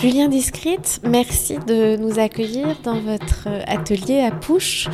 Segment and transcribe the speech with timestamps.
[0.00, 4.88] Julien Discrete, merci de nous accueillir dans votre atelier à Pouche.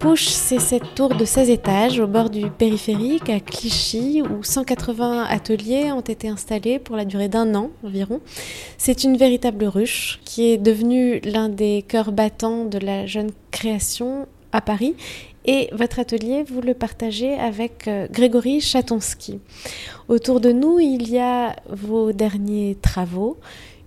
[0.00, 5.26] Pouche, c'est cette tour de 16 étages au bord du périphérique à Clichy où 180
[5.30, 8.20] ateliers ont été installés pour la durée d'un an environ.
[8.78, 14.26] C'est une véritable ruche qui est devenue l'un des cœurs battants de la jeune création
[14.50, 14.96] à Paris
[15.50, 19.40] et votre atelier, vous le partagez avec euh, Grégory Chatonsky.
[20.08, 23.38] Autour de nous, il y a vos derniers travaux.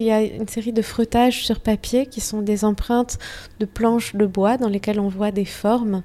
[0.01, 3.19] Il y a une série de frottages sur papier qui sont des empreintes
[3.59, 6.01] de planches de bois dans lesquelles on voit des formes,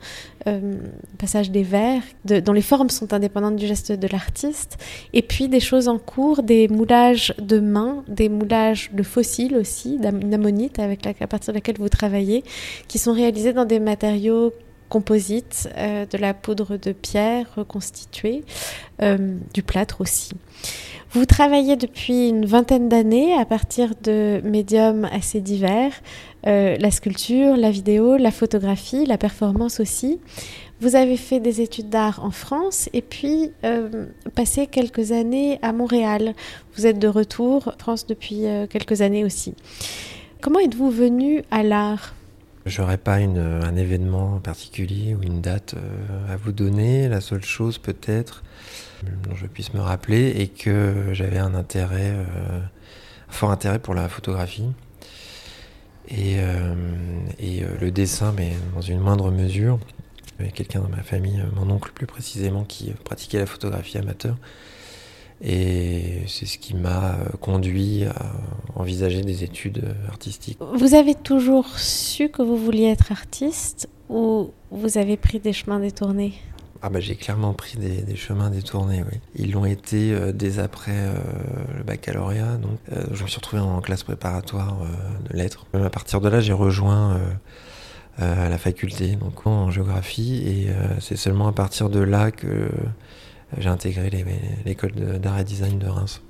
[0.47, 0.75] euh,
[1.17, 4.77] passage des verres, dont les formes sont indépendantes du geste de l'artiste,
[5.15, 9.97] et puis des choses en cours, des moulages de mains, des moulages de fossiles aussi,
[9.97, 12.45] d'ammonite avec à partir de laquelle vous travaillez,
[12.89, 14.53] qui sont réalisés dans des matériaux
[14.89, 18.45] composite, euh, de la poudre de pierre reconstituée,
[19.03, 20.31] euh, du plâtre aussi.
[21.11, 25.93] Vous travaillez depuis une vingtaine d'années à partir de médiums assez divers,
[26.47, 30.21] euh, la sculpture, la vidéo, la photographie, la performance aussi.
[30.81, 33.51] Vous avez fait des études d'art en France et puis
[34.35, 36.35] passé quelques années à Montréal.
[36.77, 39.55] Vous êtes de retour en France depuis quelques années aussi.
[40.43, 42.15] Comment êtes-vous venu à l'art?
[42.67, 47.09] J'aurais pas un événement particulier ou une date euh, à vous donner.
[47.09, 48.43] La seule chose peut-être
[49.23, 52.59] dont je puisse me rappeler est que j'avais un intérêt, euh,
[53.29, 54.67] fort intérêt pour la photographie
[56.09, 56.75] et, euh,
[57.39, 59.79] et le dessin, mais dans une moindre mesure.
[60.39, 63.99] Il y avait quelqu'un dans ma famille, mon oncle plus précisément, qui pratiquait la photographie
[63.99, 64.37] amateur.
[65.43, 68.33] Et c'est ce qui m'a euh, conduit à
[68.75, 70.59] envisager des études euh, artistiques.
[70.75, 75.79] Vous avez toujours su que vous vouliez être artiste ou vous avez pris des chemins
[75.79, 76.35] détournés?
[76.83, 79.19] Ah bah j'ai clairement pris des, chemins détournés, oui.
[79.35, 81.11] Ils l'ont été euh, dès après
[81.77, 82.79] le baccalauréat, donc
[83.13, 84.77] je me suis retrouvé en classe préparatoire
[85.29, 85.67] de lettres.
[85.75, 87.19] à partir de là, j'ai rejoint
[88.19, 90.69] la faculté, donc en géographie, et
[91.01, 92.69] c'est seulement à partir de là que
[93.59, 94.11] j'ai intégré
[94.65, 96.21] l'école d'art et design de Reims.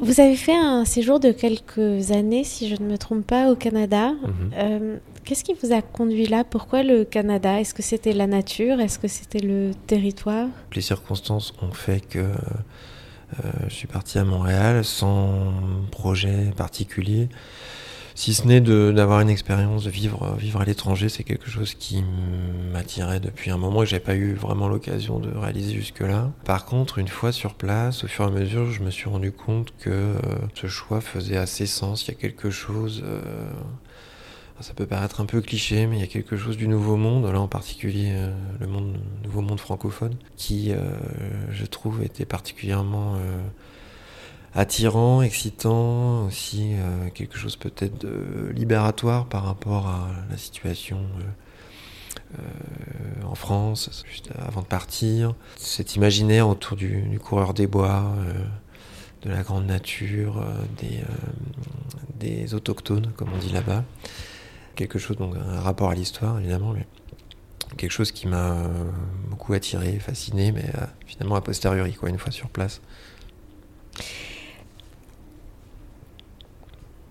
[0.00, 3.56] Vous avez fait un séjour de quelques années, si je ne me trompe pas, au
[3.56, 4.10] Canada.
[4.10, 4.50] Mhm.
[4.54, 6.44] Euh, qu'est-ce qui vous a conduit là?
[6.44, 7.60] Pourquoi le Canada?
[7.60, 8.80] Est-ce que c'était la nature?
[8.80, 10.48] Est-ce que c'était le territoire?
[10.74, 15.52] Les circonstances ont fait que euh, je suis parti à Montréal sans
[15.90, 17.28] projet particulier.
[18.16, 22.02] Si ce n'est d'avoir une expérience, de vivre, vivre à l'étranger, c'est quelque chose qui
[22.72, 26.32] m'attirait depuis un moment et j'ai pas eu vraiment l'occasion de réaliser jusque-là.
[26.46, 29.32] Par contre, une fois sur place, au fur et à mesure, je me suis rendu
[29.32, 30.14] compte que euh,
[30.54, 32.08] ce choix faisait assez sens.
[32.08, 33.02] Il y a quelque chose.
[33.04, 33.20] Euh,
[34.60, 37.30] ça peut paraître un peu cliché, mais il y a quelque chose du nouveau monde,
[37.30, 40.72] là en particulier euh, le monde, nouveau monde francophone, qui,
[41.50, 43.18] je trouve, était particulièrement
[44.56, 52.38] attirant, excitant, aussi euh, quelque chose peut-être de libératoire par rapport à la situation euh,
[52.38, 55.34] euh, en France, juste avant de partir.
[55.58, 58.14] Cet imaginaire autour du, coureur des bois,
[59.22, 60.42] de la grande nature,
[60.78, 61.02] des,
[62.18, 63.84] des, autochtones, comme on dit là-bas.
[64.74, 66.86] Quelque chose, donc un rapport à l'histoire évidemment, mais
[67.76, 68.56] quelque chose qui m'a
[69.28, 70.70] beaucoup attiré, fasciné, mais
[71.06, 72.80] finalement a posteriori, quoi, une fois sur place.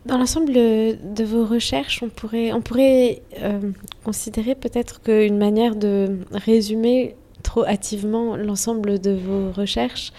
[0.06, 3.72] Dans l'ensemble de vos recherches, on pourrait, on pourrait euh,
[4.04, 10.14] considérer peut-être qu'une manière de résumer trop hâtivement l'ensemble de vos recherches,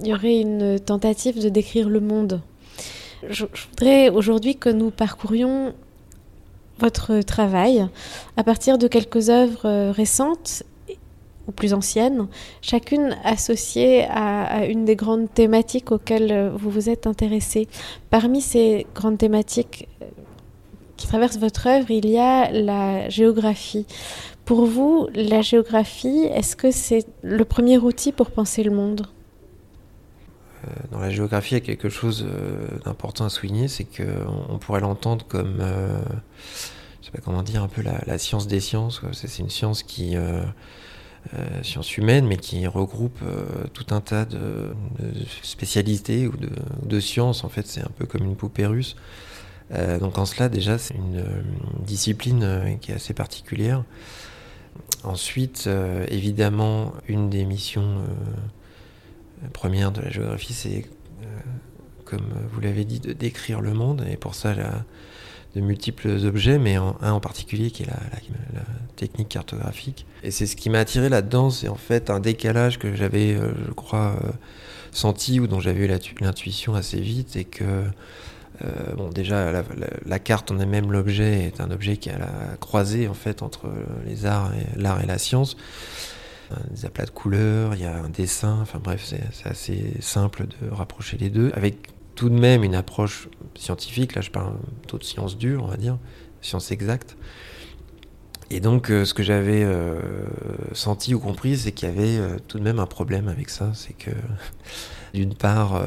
[0.00, 2.42] il y aurait une tentative de décrire le monde.
[3.28, 5.74] Je, je voudrais aujourd'hui que nous parcourions
[6.78, 7.86] votre travail
[8.36, 9.92] à partir de quelques œuvres euh,
[11.50, 12.26] plus anciennes,
[12.62, 17.68] chacune associée à, une des grandes thématiques auxquelles euh, vous vous êtes intéressé.
[18.10, 20.06] Parmi ces grandes thématiques euh,
[20.96, 23.86] qui traversent votre œuvre, il y a la géographie.
[24.44, 29.06] Pour vous, la géographie, est-ce que c'est le premier outil pour penser le monde?
[30.64, 32.26] Euh, dans la géographie, il y a quelque chose
[32.84, 35.62] d'important à souligner, c'est qu'on pourrait l'entendre comme,
[37.00, 39.00] je sais pas comment dire, un peu la, science des sciences.
[39.12, 40.42] C'est une science qui, euh,
[41.62, 44.74] sciences humaines, mais qui regroupe euh, tout un tas de,
[45.42, 46.34] spécialités ou
[46.82, 47.44] de, sciences.
[47.44, 48.96] En fait, c'est un peu comme une poupée russe.
[49.72, 51.24] Euh, donc en cela, déjà, c'est une
[51.84, 53.84] discipline qui est assez particulière.
[55.04, 55.68] Ensuite,
[56.08, 58.02] évidemment, une des missions
[59.52, 60.86] premières de la géographie, c'est,
[62.04, 64.04] comme vous l'avez dit, de décrire le monde.
[64.10, 64.84] Et pour ça, la,
[65.54, 67.96] de multiples objets, mais un en particulier qui est la,
[68.96, 70.04] technique cartographique.
[70.22, 73.52] Et c'est ce qui m'a attiré là-dedans, c'est en fait un décalage que j'avais, euh,
[73.66, 74.30] je crois, euh,
[74.92, 77.84] senti ou dont j'avais eu l'intuition assez vite, et que
[78.62, 79.64] Euh, bon, déjà,
[80.04, 83.70] la, carte en elle-même, l'objet, est un objet qui a la croisée en fait entre
[84.04, 85.56] les arts et l'art et la science.
[86.70, 90.68] Des aplats de couleurs, il y a un dessin, enfin bref, c'est assez simple de
[90.68, 91.88] rapprocher les deux, avec
[92.20, 94.14] tout de même une approche scientifique.
[94.14, 94.52] Là, je parle
[94.82, 95.96] plutôt de science dure, on va dire,
[96.42, 97.16] science exacte.
[98.50, 99.98] Et donc, euh, ce que j'avais euh,
[100.74, 103.72] senti ou compris, c'est qu'il y avait euh, tout de même un problème avec ça.
[103.72, 104.10] C'est que,
[105.14, 105.82] d'une part,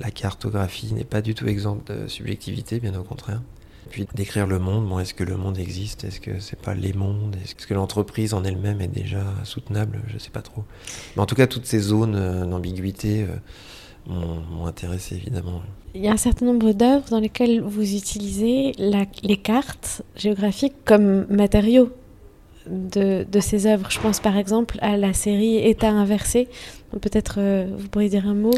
[0.00, 3.42] la cartographie n'est pas du tout exempte de subjectivité, bien au contraire.
[3.90, 6.04] Puis décrire le monde, bon, est-ce que le monde existe?
[6.04, 7.36] Est-ce que c'est pas les mondes?
[7.42, 10.02] Est-ce que l'entreprise en elle-même est déjà soutenable?
[10.06, 10.62] Je sais pas trop.
[11.16, 13.26] Mais en tout cas, toutes ces zones d'ambiguïté
[14.06, 15.62] m'ont intéressé évidemment.
[15.94, 21.26] Il y a un certain nombre d'œuvres dans lesquelles vous utilisez les cartes géographiques comme
[21.28, 21.90] matériaux
[22.68, 23.90] de, de, ces œuvres.
[23.90, 26.48] Je pense par exemple à la série État inversé.
[27.00, 28.54] Peut-être euh, vous pourriez dire un mot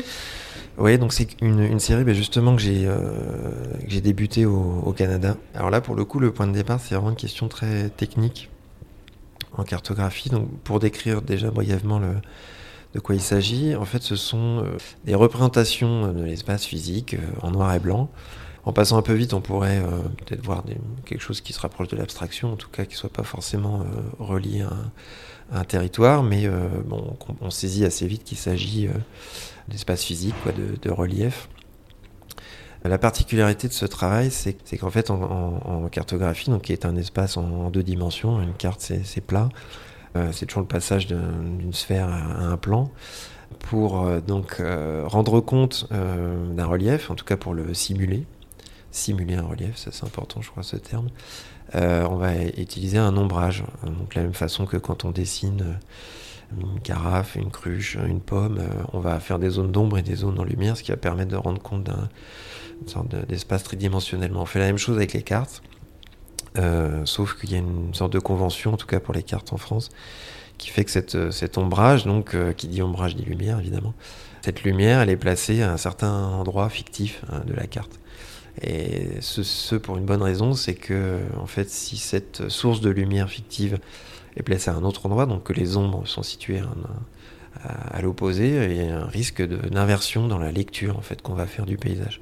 [0.78, 5.37] Oui, donc c'est une, une, série ben justement que j'ai euh, débuté au, au, Canada.
[5.54, 8.50] Alors là, pour le coup, le point de départ, c'est vraiment une question très technique
[9.56, 10.31] en cartographie.
[10.31, 12.14] Donc pour décrire déjà brièvement le,
[12.94, 13.74] de quoi il s'agit.
[13.74, 18.10] En fait, ce sont euh, des représentations de l'espace physique euh, en noir et blanc.
[18.64, 20.64] En passant un peu vite, on pourrait euh, peut-être voir
[21.04, 23.86] quelque chose qui se rapproche de l'abstraction, en tout cas qui ne soit pas forcément
[24.18, 26.50] relié à un, territoire, mais
[27.40, 28.88] on, saisit assez vite qu'il s'agit
[29.68, 30.34] d'espace physique,
[30.82, 31.48] de, relief.
[32.82, 37.36] La particularité de ce travail, c'est qu'en fait, en, cartographie, donc qui est un espace
[37.36, 39.48] en, deux dimensions, une carte c'est plat,
[40.32, 42.90] c'est toujours le passage d'une sphère à un plan
[43.58, 48.24] pour euh, donc euh, rendre compte d'un relief, en tout cas pour le simuler,
[48.90, 51.08] simuler un relief, c'est important je crois ce terme,
[51.74, 55.78] on va utiliser un ombrage, donc la même façon que quand on dessine
[56.56, 58.60] une carafe, une cruche, une pomme,
[58.92, 61.32] on va faire des zones d'ombre et des zones en lumière, ce qui va permettre
[61.32, 62.08] de rendre compte d'un
[62.86, 64.42] sorte d'espace tridimensionnellement.
[64.42, 65.62] On fait la même chose avec les cartes.
[66.58, 69.52] Euh, sauf qu'il y a une sorte de convention, en tout cas pour les cartes
[69.52, 69.90] en France,
[70.58, 73.94] qui fait que euh, cet ombrage, donc euh, qui dit ombrage dit lumière évidemment,
[74.42, 77.98] cette lumière elle est placée à un certain endroit fictif hein, de la carte.
[78.62, 83.28] Et ce, pour une bonne raison, c'est que en fait, si cette source de lumière
[83.28, 83.78] fictive
[84.34, 86.62] est placée à un autre endroit, donc que les ombres sont situées
[87.62, 91.46] à, l'opposé, il y a un risque d'inversion dans la lecture en fait qu'on va
[91.46, 92.20] faire du paysage.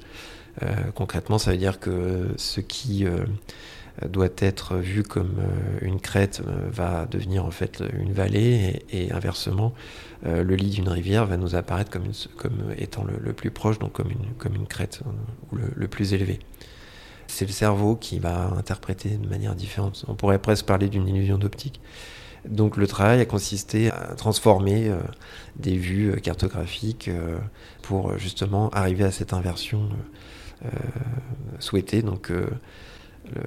[0.93, 3.05] concrètement, ça veut dire que ce qui
[4.03, 9.11] doit être vu comme euh, une crête euh, va devenir en fait une vallée et,
[9.11, 9.73] inversement
[10.25, 13.93] euh, le lit d'une rivière va nous apparaître comme, comme étant le, plus proche donc
[13.93, 15.01] comme une, comme une crête
[15.51, 16.39] ou le, plus élevé.
[17.27, 20.05] C'est le cerveau qui va interpréter de manière différente.
[20.07, 21.81] On pourrait presque parler d'une illusion d'optique.
[22.47, 24.91] Donc le travail a consisté à transformer
[25.55, 27.09] des vues cartographiques
[27.81, 29.89] pour justement arriver à cette inversion
[31.59, 32.03] souhaitée.
[32.03, 32.31] Donc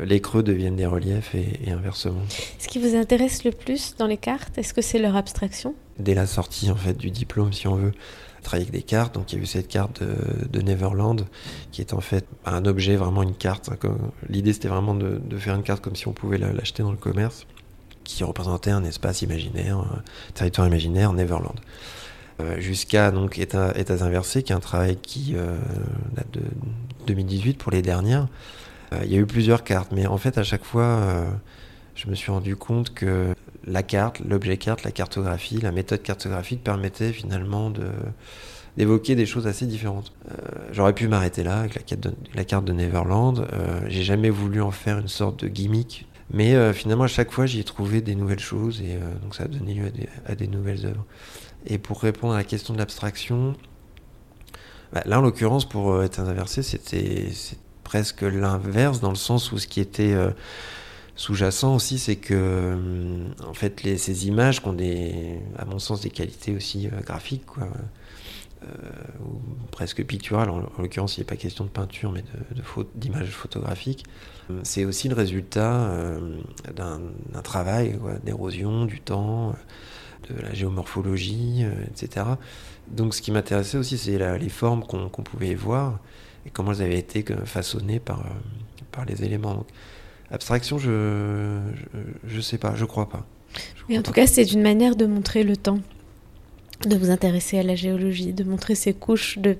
[0.02, 2.22] les creux deviennent des reliefs et, inversement.
[2.58, 5.74] Ce qui vous intéresse le plus dans les cartes, est-ce que c'est leur abstraction?
[5.98, 7.92] Dès la sortie en fait du diplôme, si on veut,
[8.42, 9.14] travailler avec des cartes.
[9.14, 11.26] Donc il y a eu cette carte de, Neverland
[11.72, 13.70] qui est en fait un objet, vraiment une carte.
[14.28, 17.46] L'idée c'était vraiment de, faire une carte comme si on pouvait l'acheter dans le commerce,
[18.04, 20.02] qui représentait un espace imaginaire, un
[20.34, 21.58] territoire imaginaire, Neverland.
[22.40, 25.58] Euh, jusqu'à donc États, inversés, qui est un travail qui euh,
[26.14, 26.42] date de
[27.06, 28.28] 2018 pour les dernières,
[29.04, 31.26] il y a eu plusieurs cartes, mais en fait, à chaque fois, euh,
[31.94, 33.34] je me suis rendu compte que
[33.66, 37.72] la carte, l'objet carte, la cartographie, la méthode cartographique permettait finalement
[38.76, 40.12] d'évoquer des choses assez différentes.
[40.30, 40.34] Euh,
[40.72, 43.46] j'aurais pu m'arrêter là avec la carte de, la carte de Neverland.
[43.88, 47.60] j'ai jamais voulu en faire une sorte de gimmick, mais finalement à chaque fois j'y
[47.60, 49.90] ai trouvé des nouvelles choses et donc ça a donné lieu
[50.26, 51.04] à des, nouvelles œuvres.
[51.66, 53.54] Et pour répondre à la question de l'abstraction,
[54.92, 57.28] bah, là en l'occurrence pour être inversé, c'était
[57.88, 60.30] presque l'inverse, dans le sens où ce qui était euh,
[61.16, 64.76] sous-jacent aussi, c'est que euh, en fait ces images qui ont
[65.56, 67.46] à mon sens des qualités aussi euh, graphiques,
[69.20, 69.40] ou
[69.70, 74.04] presque picturales, en, l'occurrence il n'est pas question de peinture mais de, d'images photographiques,
[74.64, 75.90] c'est aussi le résultat
[76.76, 77.00] d'un,
[77.42, 79.54] travail d'érosion du temps,
[80.28, 82.26] de la géomorphologie, etc.
[82.88, 86.00] Donc ce qui m'intéressait aussi, c'est les formes qu'on pouvait voir
[86.48, 88.30] et comment elles avaient été façonnées par, euh,
[88.90, 89.66] par les éléments.
[90.30, 91.60] abstraction, je,
[92.26, 93.26] je, sais pas, je crois pas.
[93.88, 95.78] Mais en tout cas, c'est une manière de montrer le temps,
[96.86, 99.56] de vous intéresser à la géologie, de montrer ces couches de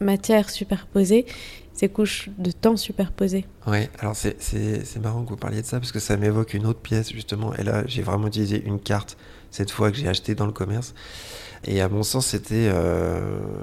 [0.00, 1.26] matière superposées,
[1.72, 3.44] ces couches de temps superposées.
[3.66, 6.80] Oui, alors c'est marrant que vous parliez de ça parce que ça m'évoque une autre
[6.80, 7.54] pièce justement.
[7.54, 9.16] Et là, j'ai vraiment utilisé une carte
[9.50, 10.94] cette fois que j'ai acheté dans le commerce.
[11.64, 12.70] Et à mon sens, c'était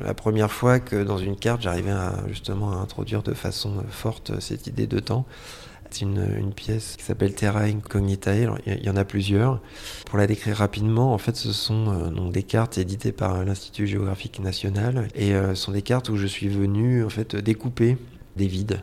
[0.03, 1.93] la première fois que dans une carte, j'arrivais
[2.27, 5.25] justement à introduire de façon forte cette idée de temps.
[5.95, 8.49] C'est une, pièce qui s'appelle Terra Incognitae.
[8.65, 9.61] il y en a plusieurs.
[10.05, 13.87] Pour la décrire rapidement, en fait, ce sont euh, donc des cartes éditées par l'Institut
[13.87, 17.97] géographique national et euh, ce sont des cartes où je suis venu en fait découper
[18.35, 18.81] des vides.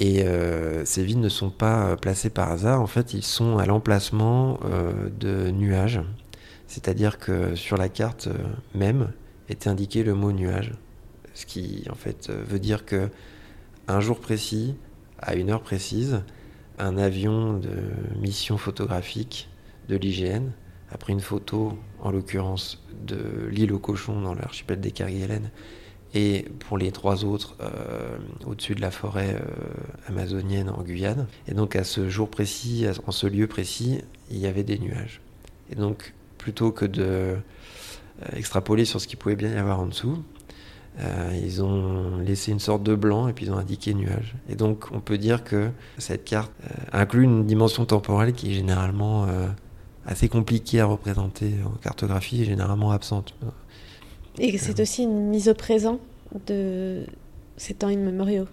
[0.00, 2.80] Et euh, ces vides ne sont pas placés par hasard.
[2.80, 4.60] En fait, ils sont à l'emplacement
[5.18, 6.00] de nuages.
[6.66, 8.28] C'est-à-dire que sur la carte
[8.74, 9.12] même
[9.48, 10.72] est indiqué le mot nuage,
[11.34, 13.08] ce qui en fait veut dire que
[13.88, 14.74] un jour précis,
[15.18, 16.20] à une heure précise,
[16.78, 17.70] un avion de
[18.20, 19.48] mission photographique
[19.88, 20.50] de l'IGN
[20.90, 25.50] a pris une photo, en l'occurrence, de l'île aux cochons dans l'archipel des Kerguelen,
[26.14, 31.26] et pour les trois autres, euh, au-dessus de la forêt euh, amazonienne en Guyane.
[31.46, 34.00] Et donc à ce jour précis, en ce lieu précis,
[34.30, 35.20] il y avait des nuages.
[35.70, 37.36] Et donc plutôt que de euh,
[38.34, 40.22] extrapoler sur ce qu'il pouvait bien y avoir en dessous,
[41.40, 44.34] ils ont laissé une sorte de blanc et puis ils ont indiqué nuage.
[44.48, 46.50] Et donc on peut dire que cette carte
[46.90, 49.28] inclut une dimension temporelle qui est généralement
[50.04, 53.32] assez compliquée à représenter en cartographie et généralement absente.
[54.38, 55.98] Et c'est aussi une mise au présent
[56.46, 57.04] de
[57.56, 58.46] ces temps immémoriaux,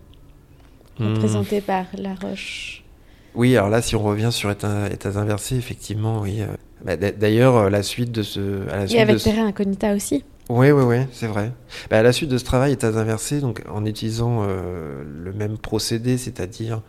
[1.00, 1.13] hmm.
[1.13, 2.84] représentés par la roche.
[3.36, 6.42] Oui, alors là, si on revient sur états, états inversés, effectivement, oui.
[6.84, 8.68] Bah, d'ailleurs, la suite de ce.
[8.70, 10.24] À la suite et avec Terra Incognita aussi.
[10.50, 11.51] Oui, oui, oui, c'est vrai.
[11.89, 15.58] Bah, à la suite de ce travail, états inversés, donc en utilisant euh, le même
[15.58, 16.82] procédé, c'est-à-dire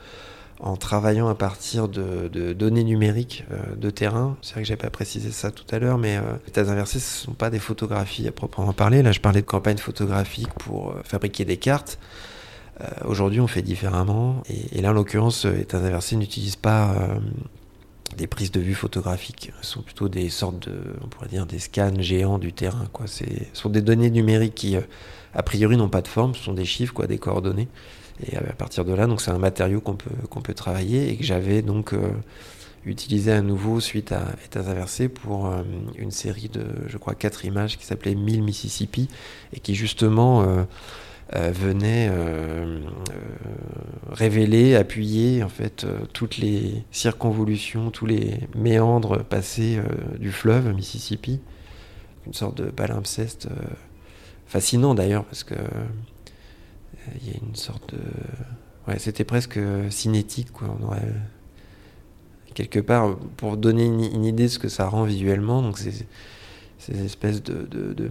[0.61, 4.37] en travaillant à partir de, données numériques euh, de terrain.
[4.43, 7.25] C'est vrai que j'ai pas précisé ça tout à l'heure, mais euh, états inversés, ce
[7.25, 9.03] sont pas des photographies à proprement parler.
[9.03, 11.99] Là, je parlais de campagne photographique pour fabriquer des cartes.
[13.07, 14.43] Aujourd'hui, on fait différemment.
[14.73, 16.95] Et, là, en l'occurrence, états inversés n'utilise pas
[18.17, 19.53] des prises de vue photographiques.
[19.63, 22.87] Ce sont plutôt des sortes de, on pourrait dire, des scans géants du terrain.
[23.07, 24.83] Ce sont des données numériques qui, euh,
[25.35, 27.69] a priori, n'ont pas de forme, ce sont des chiffres, quoi, des coordonnées.
[28.25, 31.17] Et à partir de là, donc c'est un matériau qu'on peut, qu'on peut travailler et
[31.17, 32.11] que j'avais donc euh,
[32.85, 35.63] utilisé à nouveau suite à États inversés pour euh,
[35.99, 39.09] une série de, je crois, quatre images qui s'appelait 1000 Mississippi
[39.53, 40.65] et qui justement
[41.35, 42.79] euh, venait euh, euh,
[44.13, 49.81] révéler, appuyer en fait toutes les circonvolutions, tous les méandres passés
[50.21, 51.41] du fleuve Mississippi,
[52.29, 53.49] une sorte de palimpseste
[54.47, 55.57] fascinant d'ailleurs parce que
[57.21, 58.01] il y a une sorte de
[58.89, 59.59] ouais c'était presque
[59.91, 61.13] cinétique quoi on aurait
[62.55, 66.07] quelque part pour donner une, idée de ce que ça rend visuellement donc ces
[66.89, 68.11] espèces de, de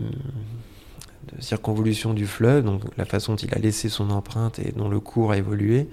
[1.33, 4.89] de circonvolution du fleuve, donc la façon dont il a laissé son empreinte et dont
[4.89, 5.87] le cours a évolué,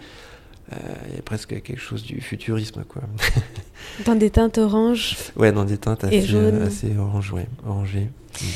[0.73, 0.76] euh,
[1.09, 2.85] il y a presque quelque chose du futurisme.
[2.88, 3.02] Quoi.
[4.06, 7.35] dans des teintes oranges Ouais, dans des teintes assez, euh, assez orange,
[7.66, 8.09] orangées.
[8.40, 8.47] Mm.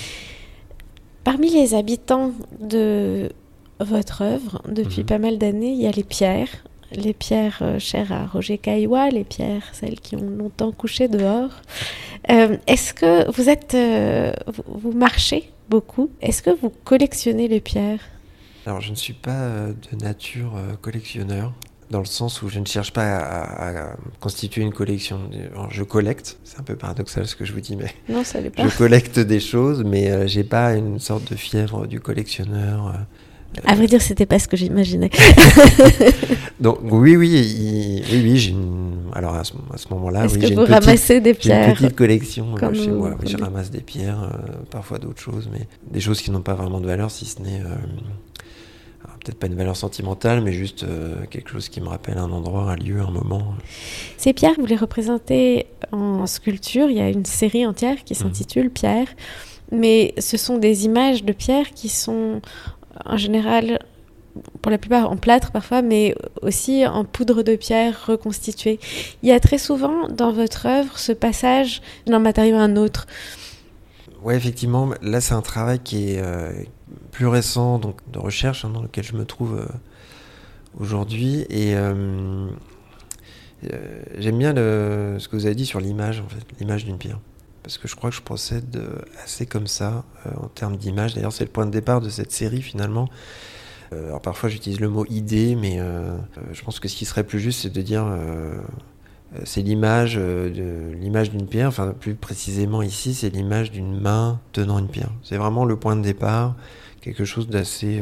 [1.24, 3.30] Parmi les habitants de
[3.80, 5.06] votre œuvre, depuis mhm.
[5.06, 6.64] pas mal d'années, il y a les pierres.
[6.92, 11.50] Les pierres euh, chères à Roger Caillois, les pierres, celles qui ont longtemps couché dehors.
[12.28, 13.76] Est-ce que vous êtes,
[14.66, 16.10] vous marchez beaucoup?
[16.20, 18.00] Est-ce que vous collectionnez les pierres?
[18.66, 21.52] Alors, je ne suis pas euh, de nature euh, collectionneur,
[21.90, 25.30] dans le sens où je ne cherche pas à, constituer une collection.
[25.70, 28.68] je collecte, c'est un peu paradoxal ce que je vous dis, mais non, ça pas.
[28.68, 33.06] je collecte des choses, mais euh, j'ai pas une sorte de fièvre du collectionneur.
[33.64, 35.10] À vrai dire, c'était pas ce que j'imaginais.
[36.60, 38.96] Donc oui, oui, oui, oui, j'ai une...
[39.12, 39.54] alors à ce,
[39.90, 43.14] moment-là, oui, j'ai une, pierres une petite collection euh, chez moi.
[43.20, 46.54] Oui, je ramasse des pierres, euh, parfois d'autres choses, mais des choses qui n'ont pas
[46.54, 50.86] vraiment de valeur, si ce n'est euh, peut-être pas une valeur sentimentale, mais juste
[51.30, 53.54] quelque chose qui me rappelle un endroit, un lieu, un moment.
[54.16, 56.90] Ces pierres, vous les représentez en sculpture.
[56.90, 58.20] Il y a une série entière qui mhm.
[58.20, 59.08] s'intitule Pierre.
[59.72, 62.40] Mais ce sont des images de pierres qui sont
[63.04, 63.78] en général,
[64.62, 68.78] pour la plupart en plâtre parfois, mais aussi en poudre de pierre reconstituée.
[69.22, 73.06] Il y a très souvent dans votre œuvre ce passage d'un matériau à un autre.
[74.22, 76.52] Oui, effectivement, là c'est un travail qui est euh,
[77.12, 79.66] plus récent, donc de recherche, hein, dans lequel je me trouve euh,
[80.80, 81.46] aujourd'hui.
[81.50, 82.48] Et euh,
[84.18, 86.22] j'aime bien ce que vous avez dit sur l'image,
[86.58, 87.18] l'image d'une pierre
[87.66, 91.14] parce que je crois que je procède euh, assez comme ça euh, en termes d'image.
[91.14, 93.08] D'ailleurs, c'est le point de départ de cette série finalement.
[93.92, 95.80] Euh, alors parfois j'utilise le mot idée, mais
[96.52, 98.06] je pense que ce qui serait plus juste, c'est de dire
[99.44, 101.68] c'est l'image d'une pierre.
[101.68, 105.10] Enfin, plus précisément ici, c'est l'image d'une main tenant une pierre.
[105.24, 106.54] C'est vraiment le point de départ,
[107.00, 108.00] quelque chose d'assez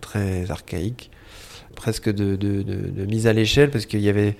[0.00, 1.12] très archaïque,
[1.76, 4.36] presque de mise à l'échelle, parce qu'il y avait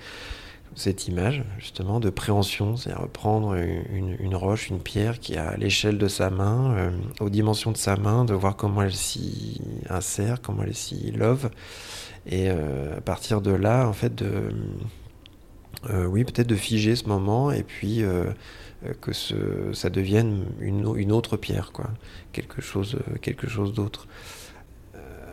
[0.79, 6.07] cette image justement de préhension, c'est-à-dire prendre une, roche, une pierre qui a l'échelle de
[6.07, 9.59] sa main, euh, aux dimensions de sa main, de voir comment elle s'y
[9.89, 11.49] insère, comment elle s'y love,
[12.25, 14.53] et euh, à partir de là, en fait, de,
[15.89, 18.01] euh, oui, peut-être de figer ce moment, et puis
[19.01, 21.89] que ce, ça devienne une, une, autre pierre, quoi,
[22.31, 24.07] quelque chose, quelque chose d'autre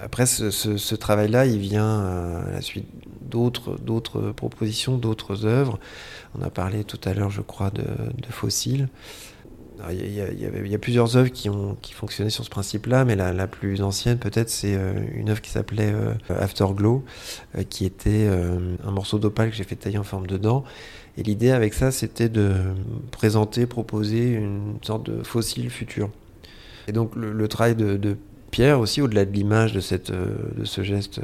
[0.00, 2.00] après, ce, travail-là, il vient
[2.46, 2.86] à la suite
[3.30, 5.78] d'autres, propositions, d'autres œuvres.
[6.38, 7.84] On a parlé tout à l'heure, je crois, de,
[8.30, 8.88] fossiles.
[9.90, 13.82] Il y, a, plusieurs œuvres qui, ont, qui fonctionnaient sur ce principe-là, mais la, plus
[13.82, 17.04] ancienne, peut-être, c'est euh, une œuvre qui s'appelait euh, Afterglow,
[17.56, 20.64] euh, qui était un morceau d'opale que j'ai fait tailler en forme de dent.
[21.18, 22.54] Et l'idée avec ça, c'était de
[23.10, 26.10] présenter, proposer une sorte de fossile futur.
[26.88, 28.16] Et donc, le, travail de
[28.50, 31.20] Pierre aussi, au-delà de l'image de, cette, de ce geste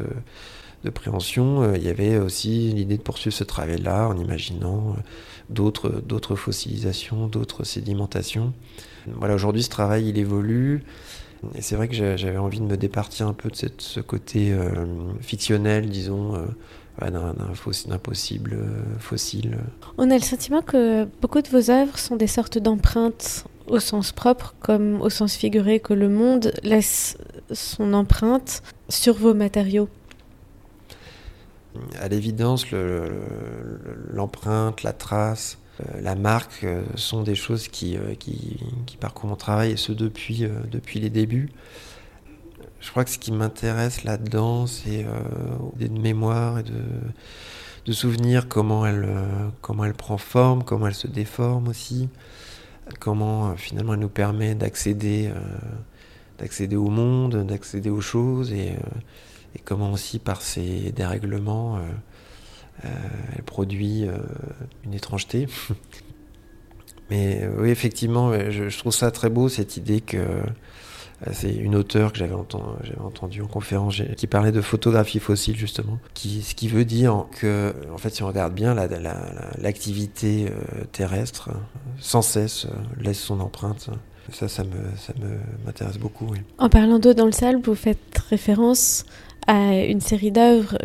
[0.84, 5.00] de préhension, euh, il y avait aussi l'idée de poursuivre ce travail-là en imaginant euh,
[5.48, 8.52] d'autres, d'autres fossilisations, d'autres sédimentations.
[9.06, 10.84] Voilà, aujourd'hui, ce travail, il évolue.
[11.56, 14.52] Et c'est vrai que j'avais envie de me départir un peu de cette, ce côté
[14.52, 14.86] euh,
[15.20, 16.34] fictionnel, disons,
[17.00, 18.56] d'un, possible
[19.00, 19.58] fossile.
[19.98, 24.12] On a le sentiment que beaucoup de vos œuvres sont des sortes d'empreintes au sens
[24.12, 27.16] propre comme au sens figuré, que le monde laisse
[27.52, 29.88] son empreinte sur vos matériaux.
[31.98, 32.66] À l'évidence,
[34.10, 39.30] l'empreinte, la trace, euh, la marque euh, sont des choses qui, euh, qui, qui, parcourent
[39.30, 41.50] mon travail, et ce depuis, depuis les débuts.
[42.80, 45.06] Je crois que ce qui m'intéresse là-dedans, c'est
[45.78, 46.82] l'idée de mémoire et de,
[47.86, 49.08] de souvenir, comment elle,
[49.60, 52.08] comment elle prend forme, comment elle se déforme aussi,
[52.98, 55.30] comment finalement elle nous permet d'accéder
[56.38, 58.76] d'accéder au monde, d'accéder aux choses et
[59.54, 61.80] et comment aussi par ces dérèglements, euh,
[62.84, 62.88] euh,
[63.36, 64.16] elle produit euh,
[64.84, 65.46] une étrangeté.
[67.10, 70.24] Mais oui, effectivement, je, trouve ça très beau, cette idée que
[71.32, 75.98] c'est une auteure que j'avais entendu, entendu, en conférence qui parlait de photographie fossile, justement.
[76.14, 78.74] Ce qui veut dire que, en fait, si on regarde bien,
[79.58, 80.46] l'activité
[80.92, 81.50] terrestre,
[81.98, 82.66] sans cesse,
[83.00, 83.90] laisse son empreinte.
[84.30, 84.62] Ça, ça
[85.66, 86.32] m'intéresse beaucoup.
[86.58, 87.98] En parlant d'eau dans le sable, vous faites
[88.30, 89.04] référence
[89.46, 90.78] à une série d'œuvres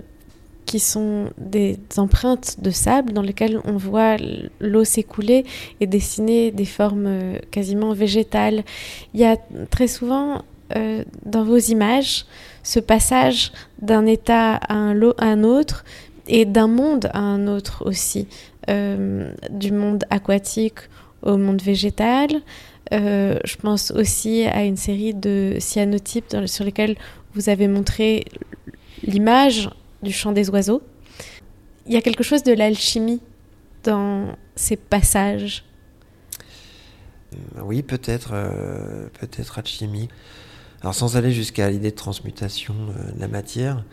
[0.68, 4.18] qui sont des empreintes de sable dans lesquelles on voit
[4.60, 5.46] l'eau s'écouler
[5.80, 8.64] et dessiner des formes euh, quasiment végétales.
[9.16, 9.38] Il y a
[9.72, 10.44] très souvent
[10.76, 12.26] euh, dans vos images
[12.64, 15.86] ce passage d'un état à un, autre
[16.28, 18.28] et d'un monde à un autre aussi,
[18.70, 20.80] euh, du monde aquatique
[21.22, 22.30] au monde végétal.
[22.92, 26.98] je pense aussi à une série de cyanotypes sur lesquels
[27.34, 28.26] vous avez montré
[29.04, 29.70] l'image
[30.04, 30.82] du chant des oiseaux.
[31.86, 33.22] Il y a quelque chose de l'alchimie
[33.84, 35.64] dans ces passages.
[37.62, 40.10] Oui, peut-être, euh, peut-être alchimie.
[40.82, 43.84] Alors sans aller jusqu'à l'idée de transmutation euh, de la matière,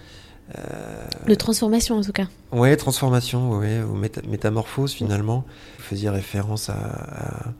[0.59, 2.27] euh, de transformation en tout cas.
[2.53, 5.45] Oui, transformation, ouais, ou métamorphose finalement.
[5.79, 7.55] Vous faisiez référence à,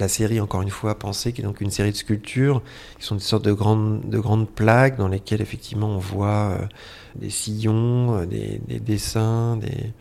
[0.00, 2.62] la, série, encore une fois, Penser, qui est donc une série de sculptures,
[2.98, 6.66] qui sont des sortes de grandes, de grandes plaques dans lesquelles effectivement on voit euh,
[7.16, 9.92] des sillons, euh, des, dessins, des,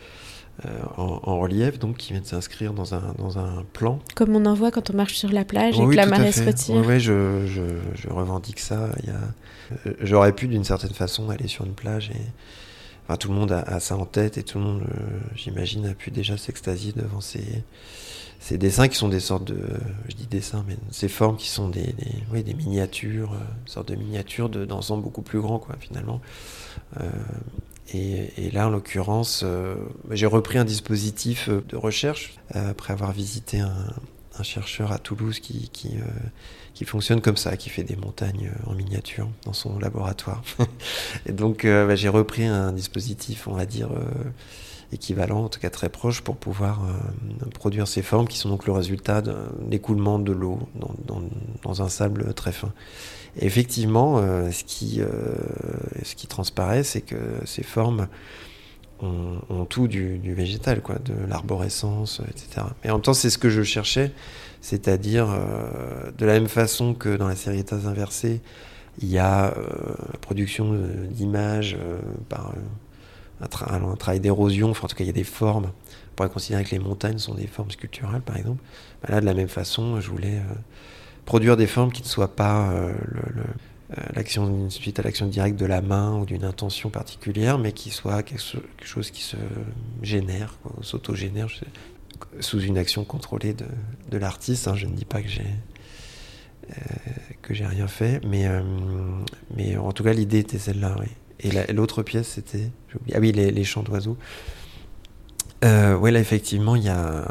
[0.98, 4.00] en, relief, donc qui viennent s'inscrire dans un, dans un plan.
[4.16, 6.44] Comme on en voit quand on marche sur la plage et que la marée se
[6.44, 6.84] retire.
[6.88, 7.62] Oui, je, je,
[7.96, 8.90] je, revendique ça.
[9.02, 9.20] Il y a
[9.86, 12.22] euh, j'aurais pu d'une certaine façon aller sur une plage et
[13.06, 15.94] enfin, tout le monde a, ça en tête et tout le monde, euh, j'imagine, a
[15.94, 17.64] pu déjà s'extasier devant ces,
[18.40, 19.60] ces dessins qui sont des sortes de,
[20.08, 23.68] je dis dessins, mais ces formes qui sont des, des, oui, des miniatures, euh, une
[23.68, 26.22] sorte de miniatures d'ensemble beaucoup plus grand, quoi, finalement.
[27.94, 29.46] Et, et, là, en l'occurrence,
[30.12, 33.86] j'ai repris un dispositif de recherche après avoir visité un,
[34.42, 38.74] chercheur à Toulouse qui, qui, euh, fonctionne comme ça, qui fait des montagnes euh, en
[38.74, 40.42] miniature dans son laboratoire.
[41.28, 43.90] et donc euh, bah, j'ai repris un dispositif, on va dire,
[44.94, 46.82] équivalent, en tout cas très proche, pour pouvoir
[47.54, 50.60] produire ces formes qui sont donc le résultat d'un écoulement de l'eau
[51.64, 52.72] dans, un sable très fin.
[53.40, 54.18] Et effectivement,
[54.52, 55.02] ce, qui,
[56.04, 58.08] ce qui transparaît, c'est que ces formes
[59.04, 62.68] ont, tout du, végétal, de l'arborescence, etc.
[62.84, 64.12] Mais en même temps, c'est ce que je cherchais,
[64.62, 68.42] c'est-à-dire euh, de la même façon que dans la série États inversés,
[69.02, 69.54] il y a euh,
[70.22, 70.78] production
[71.10, 72.54] d'images euh, par
[73.42, 75.66] un, travail d'érosion, enfin en tout cas il y a des formes.
[76.12, 78.62] On pourrait considérer que les montagnes sont des formes sculpturales, par exemple.
[79.02, 80.42] Bah là, de la même façon, je voulais
[81.26, 82.72] produire des formes qui ne soient pas
[83.06, 83.44] le
[84.16, 88.24] l'action suite à l'action directe de la main ou d'une intention particulière, mais qui soit
[88.24, 88.42] quelque,
[88.84, 89.38] chose qui se
[90.02, 91.48] génère, s'auto-génère
[92.40, 94.68] sous une action contrôlée de, l'artiste.
[94.68, 94.76] Hein.
[94.76, 95.46] Je ne dis pas que j'ai
[97.50, 98.48] j'ai rien fait, mais
[99.56, 100.96] mais en tout cas l'idée était celle-là.
[101.00, 101.08] Oui.
[101.40, 102.70] Et l'autre pièce, c'était.
[103.14, 104.18] Ah oui, les, chants d'oiseaux.
[105.64, 107.28] Euh, oui, là, effectivement, il y a,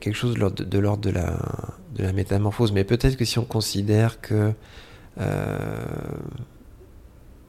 [0.00, 1.38] quelque chose de l'ordre de, la,
[1.94, 2.72] de la métamorphose.
[2.72, 4.52] Mais peut-être que si on considère que.
[5.18, 5.56] Euh,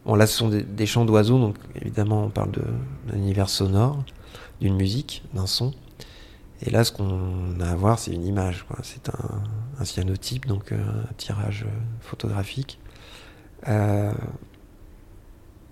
[0.05, 4.03] bon, là, ce sont des, chants d'oiseaux, donc évidemment, on parle d'un univers sonore,
[4.61, 5.73] d'une musique, d'un son.
[6.61, 8.65] Et là, ce qu'on a à voir, c'est une image.
[8.83, 9.41] C'est un,
[9.79, 11.65] un, cyanotype, donc euh, un tirage
[11.99, 12.79] photographique.
[13.67, 14.13] Euh,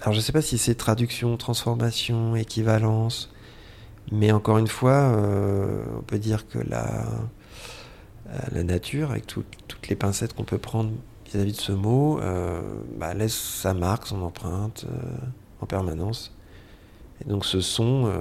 [0.02, 3.32] alors je ne sais pas si c'est traduction, transformation, équivalence,
[4.12, 7.06] mais encore une fois, euh, on peut dire que la,
[8.30, 10.92] euh, la nature, avec toutes les pincettes qu'on peut prendre
[11.26, 12.62] vis-à-vis de ce mot, euh,
[12.98, 14.86] bah, laisse sa marque, son empreinte
[15.62, 16.36] en permanence.
[17.22, 18.12] Et donc ce son,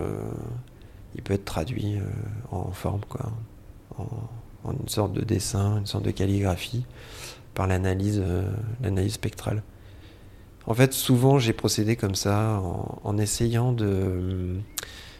[1.17, 1.99] il peut être traduit
[2.51, 3.33] en forme, quoi,
[3.99, 4.07] en,
[4.65, 6.87] en, une sorte de dessin, une sorte de calligraphie,
[7.55, 8.23] par l'analyse
[8.81, 9.63] l'analyse spectrale.
[10.67, 12.63] En fait, souvent, j'ai procédé comme ça,
[13.03, 14.57] en, essayant de.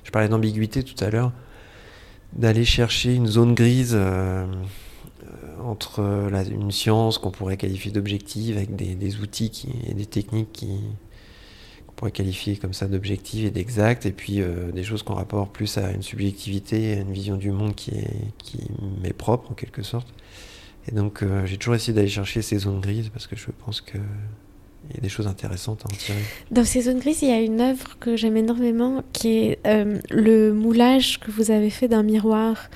[0.05, 1.33] Je parlais d'ambiguïté tout à l'heure,
[2.33, 4.47] d'aller chercher une zone grise euh,
[5.63, 10.65] entre une science qu'on pourrait qualifier d'objective, avec des, outils et des techniques
[11.87, 15.53] qu'on pourrait qualifier comme ça d'objectives et d'exactes, et puis euh, des choses qu'on rapporte
[15.53, 18.59] plus à une subjectivité, à une vision du monde qui, est, qui
[19.03, 20.09] m'est propre en quelque sorte.
[20.89, 23.81] Et donc, euh, j'ai toujours essayé d'aller chercher ces zones grises parce que je pense
[23.81, 23.99] que
[24.91, 26.19] il y a des choses intéressantes à en tirer.
[26.51, 29.99] Dans ces zones grises, il y a une œuvre que j'aime énormément qui est euh,
[30.11, 32.69] le moulage que vous avez fait d'un miroir,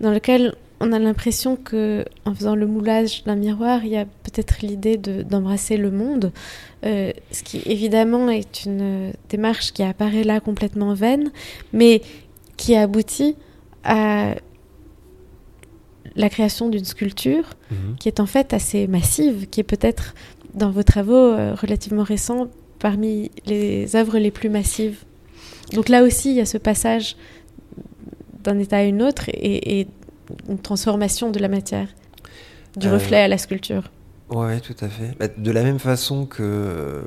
[0.00, 4.04] dans lequel on a l'impression que en faisant le moulage d'un miroir, il y a
[4.04, 6.32] peut-être l'idée d'embrasser le monde,
[6.84, 11.30] euh, ce qui évidemment est une démarche qui apparaît là complètement vaine,
[11.72, 12.02] mais
[12.56, 13.36] qui aboutit
[13.84, 14.34] à
[16.16, 17.96] la création d'une sculpture mhm.
[17.98, 20.14] qui est en fait assez massive, qui est peut-être
[20.54, 24.98] dans vos travaux euh, relativement récents parmi les œuvres les plus massives.
[25.72, 27.16] Donc là aussi, il y a ce passage
[28.42, 29.86] d'un état à une autre et,
[30.48, 31.88] une transformation de la matière,
[32.76, 33.90] du euh, reflet à la sculpture.
[34.30, 35.16] Oui, tout à fait.
[35.18, 37.02] Bah, de la même façon que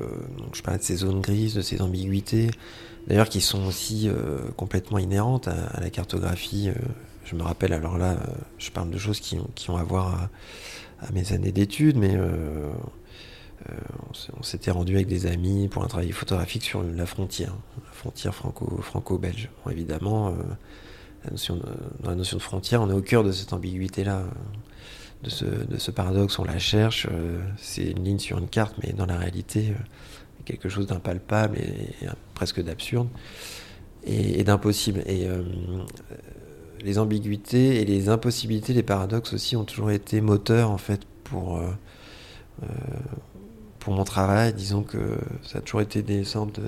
[0.54, 2.52] je parlais de ces zones grises, de ces ambiguïtés,
[3.08, 6.70] d'ailleurs qui sont aussi euh, complètement inhérentes à, la cartographie.
[7.26, 8.18] je me rappelle, alors là,
[8.58, 10.30] je parle de choses qui ont, qui ont à voir à,
[11.02, 12.72] à mes années d'études, mais euh,
[14.38, 17.54] on s'était rendu avec des amis pour un travail photographique sur la frontière,
[17.86, 19.50] la frontière franco-belge.
[19.70, 20.34] évidemment, euh,
[21.26, 21.60] la notion
[22.02, 24.24] dans la notion de frontière, on est au cœur de cette ambiguïté-là,
[25.24, 25.30] de
[25.78, 29.18] ce, paradoxe, on la cherche, euh, c'est une ligne sur une carte, mais dans la
[29.18, 29.74] réalité,
[30.46, 33.10] quelque chose d'impalpable et, presque d'absurde
[34.04, 35.04] et, d'impossible.
[35.08, 35.28] Et
[36.82, 41.60] les ambiguïtés et les impossibilités, les paradoxes aussi ont toujours été moteurs en fait pour
[43.88, 44.98] pour mon travail, disons que
[45.44, 46.60] ça a toujours été des sortes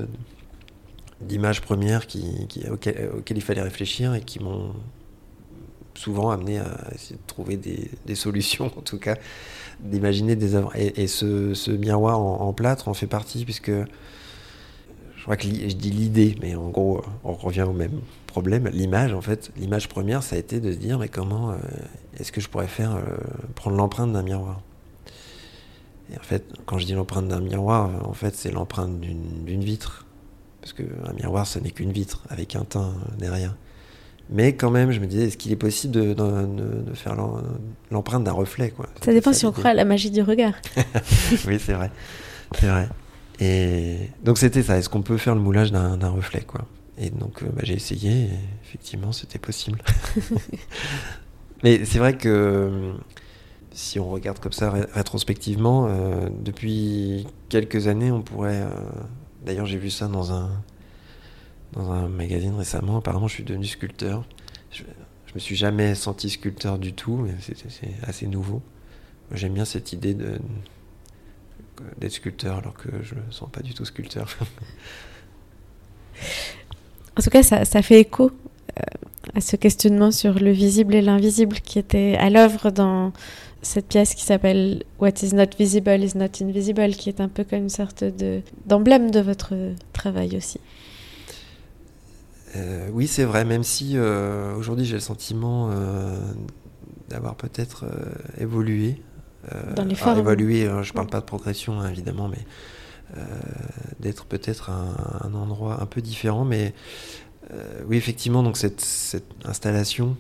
[1.20, 4.74] d'images premières qui, auxquelles, il fallait réfléchir et qui m'ont
[5.96, 9.18] souvent amené à essayer de trouver des, solutions, en tout cas,
[9.82, 10.72] d'imaginer des œuvres.
[10.78, 16.38] Et, ce, miroir en, plâtre en fait partie, puisque je crois que je dis l'idée,
[16.42, 18.70] mais en gros, on revient au même problème.
[18.70, 21.56] L'image, en fait, l'image première, ça a été de se dire, mais comment euh,
[22.18, 23.18] est-ce que je pourrais faire, euh,
[23.56, 24.62] prendre l'empreinte d'un miroir?
[26.12, 30.06] Et en fait, quand je dis l'empreinte d'un miroir, en fait, c'est l'empreinte d'une vitre.
[30.62, 33.56] Parce qu'un miroir, ce n'est qu'une vitre, avec un teint derrière.
[34.32, 37.16] Mais quand même, je me disais, est-ce qu'il est possible de, de, faire
[37.90, 38.88] l'empreinte d'un reflet quoi?
[39.04, 40.54] Ça dépend si on croit à la magie du regard.
[41.48, 41.90] oui, c'est vrai.
[42.60, 42.90] C'est vrai.
[43.40, 46.66] Et donc c'était ça, est-ce qu'on peut faire le moulage d'un reflet quoi?
[46.98, 48.30] Et donc euh, bah, j'ai essayé, et
[48.64, 49.82] effectivement, c'était possible.
[51.64, 52.94] Mais c'est vrai que
[53.72, 58.62] si on regarde comme ça rétrospectivement, euh, depuis quelques années, on pourrait.
[58.62, 58.70] Euh,
[59.46, 60.50] d'ailleurs, j'ai vu ça dans un,
[61.74, 62.98] dans un magazine récemment.
[62.98, 64.26] Apparemment, je suis devenu sculpteur.
[64.72, 64.84] Je,
[65.30, 67.56] je me suis jamais senti sculpteur du tout, mais c'est
[68.02, 68.64] assez nouveau.
[69.32, 70.42] J'aime bien cette idée d'être
[72.12, 74.36] sculpteur alors que je ne me sens pas du tout sculpteur.
[77.18, 78.32] en tout cas, ça, ça fait écho
[78.80, 78.84] euh,
[79.36, 83.14] à ce questionnement sur le visible et l'invisible qui était à l'œuvre dans
[83.62, 87.44] cette pièce qui s'appelle What is not visible is not invisible, qui est un peu
[87.44, 88.04] comme une sorte
[88.66, 89.54] d'emblème de votre
[89.94, 90.60] travail aussi.
[92.56, 96.18] Euh, oui, c'est vrai, même si euh, aujourd'hui j'ai le sentiment euh,
[97.10, 97.86] d'avoir peut-être
[98.40, 99.02] évolué
[99.76, 100.20] dans les formes.
[100.20, 100.68] évoluer.
[100.68, 102.46] Hein, je parle pas de progression hein, évidemment, mais
[104.00, 106.46] d'être peut-être à un, endroit un peu différent.
[106.46, 106.74] Mais
[107.88, 110.16] oui, effectivement, donc cette, cette installation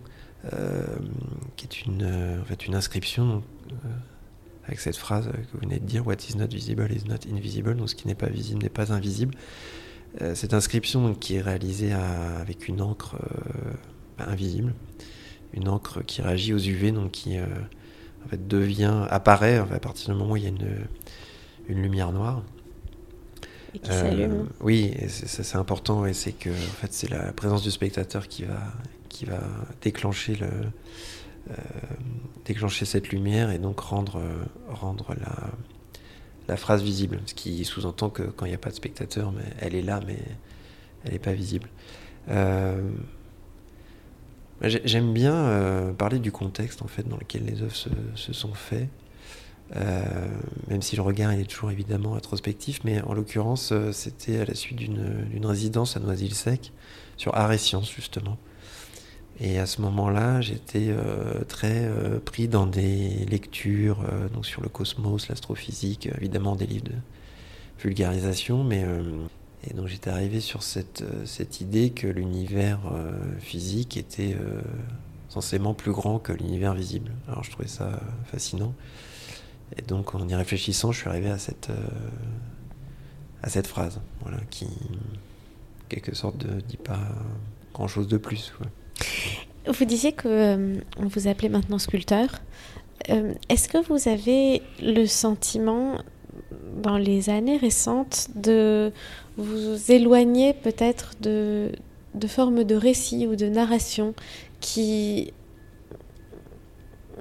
[1.55, 3.43] qui est une, en fait, une inscription
[4.69, 7.75] avec cette phrase que vous venez de dire What is not visible is not invisible.
[7.75, 9.33] Donc ce qui n'est pas visible n'est pas invisible.
[10.21, 13.73] Euh, cette inscription qui est réalisée avec une encre euh,
[14.19, 14.75] invisible,
[15.53, 17.45] une encre qui réagit aux UV, donc qui euh,
[18.25, 20.87] en fait devient apparaît à partir du moment où il y a une,
[21.67, 22.43] une lumière noire.
[23.73, 24.49] Et qui s'allume.
[24.61, 28.43] Oui, ça c'est important et c'est que en fait c'est la présence du spectateur qui
[28.43, 28.73] va
[29.09, 29.41] qui va
[29.81, 30.49] déclencher le
[31.51, 31.55] euh,
[32.45, 35.15] déclencher cette lumière et donc rendre, euh,
[36.47, 37.19] la, phrase visible.
[37.25, 40.17] Ce qui sous-entend que quand il n'y a pas de spectateur, elle est là, mais
[41.05, 41.69] elle n'est pas visible.
[42.29, 42.89] Euh,
[44.61, 48.89] j'aime bien parler du contexte dans lequel les œuvres se, sont faites,
[49.75, 54.77] même si le regard est toujours évidemment introspectif, mais en l'occurrence c'était à la suite
[54.77, 56.73] d'une résidence à Noisy-le-Sec
[57.15, 58.37] sur art et sciences justement.
[59.41, 64.61] Et à ce moment-là, j'étais euh, très euh, pris dans des lectures euh, donc sur
[64.61, 66.95] le cosmos, l'astrophysique, évidemment des livres de
[67.81, 68.85] vulgarisation, mais
[69.65, 72.79] et donc j'étais arrivé sur cette, cette idée que l'univers
[73.39, 74.35] physique était
[75.29, 77.09] censément plus grand que l'univers visible.
[77.29, 78.73] Alors je trouvais ça fascinant.
[79.77, 81.69] Et donc en y réfléchissant, je suis arrivé à cette,
[83.43, 86.99] à cette phrase, voilà, qui, en quelque sorte, ne dit pas
[87.73, 88.51] grand-chose de plus.
[89.67, 92.41] Vous disiez que euh, vous appelait maintenant sculpteur.
[93.09, 95.99] Euh, est-ce que vous avez le sentiment,
[96.81, 98.91] dans les années récentes, de
[99.37, 101.71] vous éloigner peut-être de,
[102.27, 104.13] formes de récits ou de narration
[104.59, 105.33] qui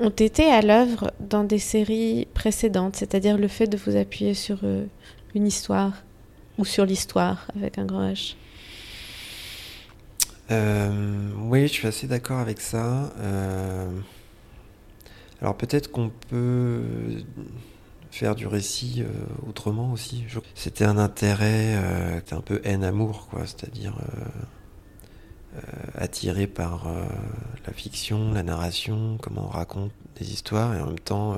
[0.01, 4.61] ont été à l'œuvre dans des séries précédentes, c'est-à-dire le fait de vous appuyer sur
[4.63, 4.85] euh,
[5.35, 6.05] une histoire
[6.57, 8.37] ou sur l'histoire avec un grand H?
[10.51, 13.13] Euh, oui, je suis assez d'accord avec ça.
[13.19, 13.89] Euh,
[15.41, 16.83] alors peut-être qu'on peut
[18.11, 20.25] faire du récit euh, autrement aussi.
[20.55, 21.75] C'était un intérêt,
[22.31, 23.97] un peu haine-amour, quoi, c'est-à-dire
[25.97, 26.87] attiré par
[27.67, 31.37] la fiction, la narration, comment on raconte des histoires, et en même temps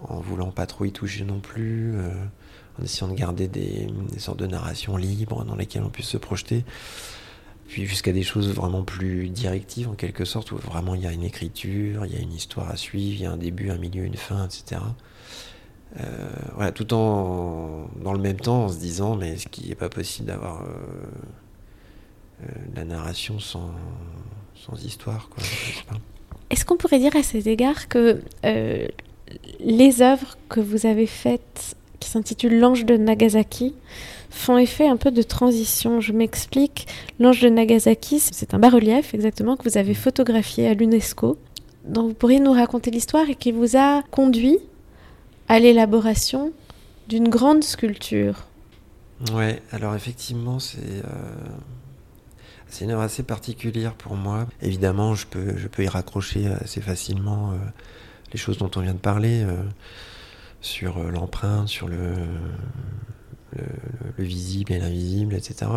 [0.00, 1.94] en voulant pas trop y toucher non plus,
[2.78, 6.18] en essayant de garder des, des sortes de narrations libres dans lesquelles on puisse se
[6.18, 6.64] projeter
[7.68, 11.12] puis jusqu'à des choses vraiment plus directives en quelque sorte, où vraiment il y a
[11.12, 13.78] une écriture, il y a une histoire à suivre, il y a un début, un
[13.78, 14.80] milieu, une fin, etc.
[16.00, 19.76] Euh, voilà, tout en dans le même temps en se disant mais est-ce qu'il n'est
[19.76, 20.66] pas possible d'avoir euh,
[22.42, 23.70] euh, la narration sans,
[24.56, 25.30] sans histoire
[26.50, 28.20] Est-ce qu'on pourrait dire à cet égard que
[29.60, 33.74] les œuvres que vous avez faites qui s'intitulent L'ange de Nagasaki
[34.28, 36.00] font effet un peu de transition.
[36.00, 36.86] Je m'explique.
[37.18, 41.38] L'ange de Nagasaki, c'est un bas-relief exactement que vous avez photographié à l'UNESCO,
[41.86, 44.58] dont vous pourriez nous raconter l'histoire et qui vous a conduit
[45.48, 46.52] à l'élaboration
[47.08, 48.46] d'une grande sculpture.
[49.32, 54.46] Ouais, alors effectivement, c'est euh, une œuvre assez particulière pour moi.
[54.60, 57.56] Évidemment, je peux, y raccrocher assez facilement euh,
[58.32, 59.62] les choses dont on vient de parler, euh,
[60.64, 62.14] sur l'empreinte, sur le,
[64.16, 65.70] le, visible et l'invisible, etc.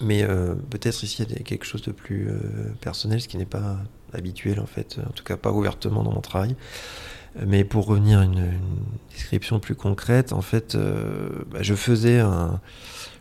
[0.00, 2.38] Mais euh, peut-être ici il y a quelque chose de plus euh,
[2.80, 3.78] personnel, ce qui n'est pas
[4.12, 6.56] habituel en fait, en tout cas pas ouvertement dans mon travail.
[7.46, 8.50] Mais pour revenir à une,
[9.10, 12.22] description plus concrète, en fait, euh, bah, je faisais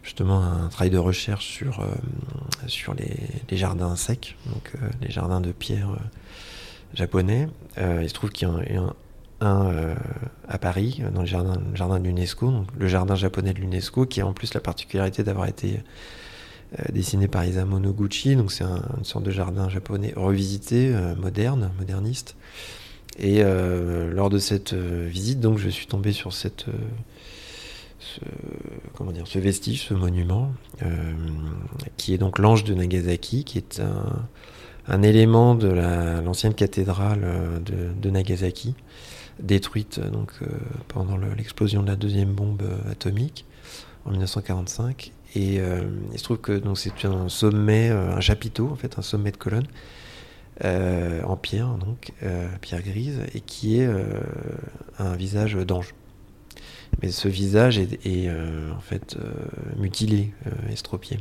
[0.03, 1.85] justement un travail de recherche sur,
[2.67, 5.97] sur les, jardins secs, donc les jardins de pierre
[6.93, 7.49] japonais.
[7.77, 8.93] il se trouve qu'il y a un
[9.43, 9.95] euh,
[10.47, 14.31] à Paris, dans le jardin, de l'UNESCO, le jardin japonais de l'UNESCO, qui a en
[14.31, 15.81] plus la particularité d'avoir été
[16.79, 21.71] euh, dessiné par Isamu Noguchi, donc c'est une sorte de jardin japonais revisité, euh, moderne,
[21.77, 22.37] moderniste.
[23.17, 26.65] Et lors de cette visite, donc, je suis tombé sur cette,
[27.97, 28.19] ce,
[28.93, 30.51] comment dire, ce vestige, ce monument,
[31.95, 34.27] qui est donc l'ange de Nagasaki, qui est un,
[34.89, 35.69] un élément de
[36.25, 38.75] l'ancienne cathédrale de Nagasaki
[39.39, 40.47] détruite euh, donc, euh,
[40.87, 43.45] pendant l'explosion de la deuxième bombe euh, atomique
[44.05, 45.11] en 1945.
[45.37, 49.37] Et il se trouve que c'est un sommet, un chapiteau en fait, un sommet de
[49.37, 49.67] colonne
[50.63, 52.13] en pierre, donc
[52.61, 53.89] pierre grise, et qui est
[54.97, 55.93] un visage d'ange.
[57.01, 59.17] Mais ce visage est, en fait
[59.75, 60.31] mutilé,
[60.69, 61.19] estropié.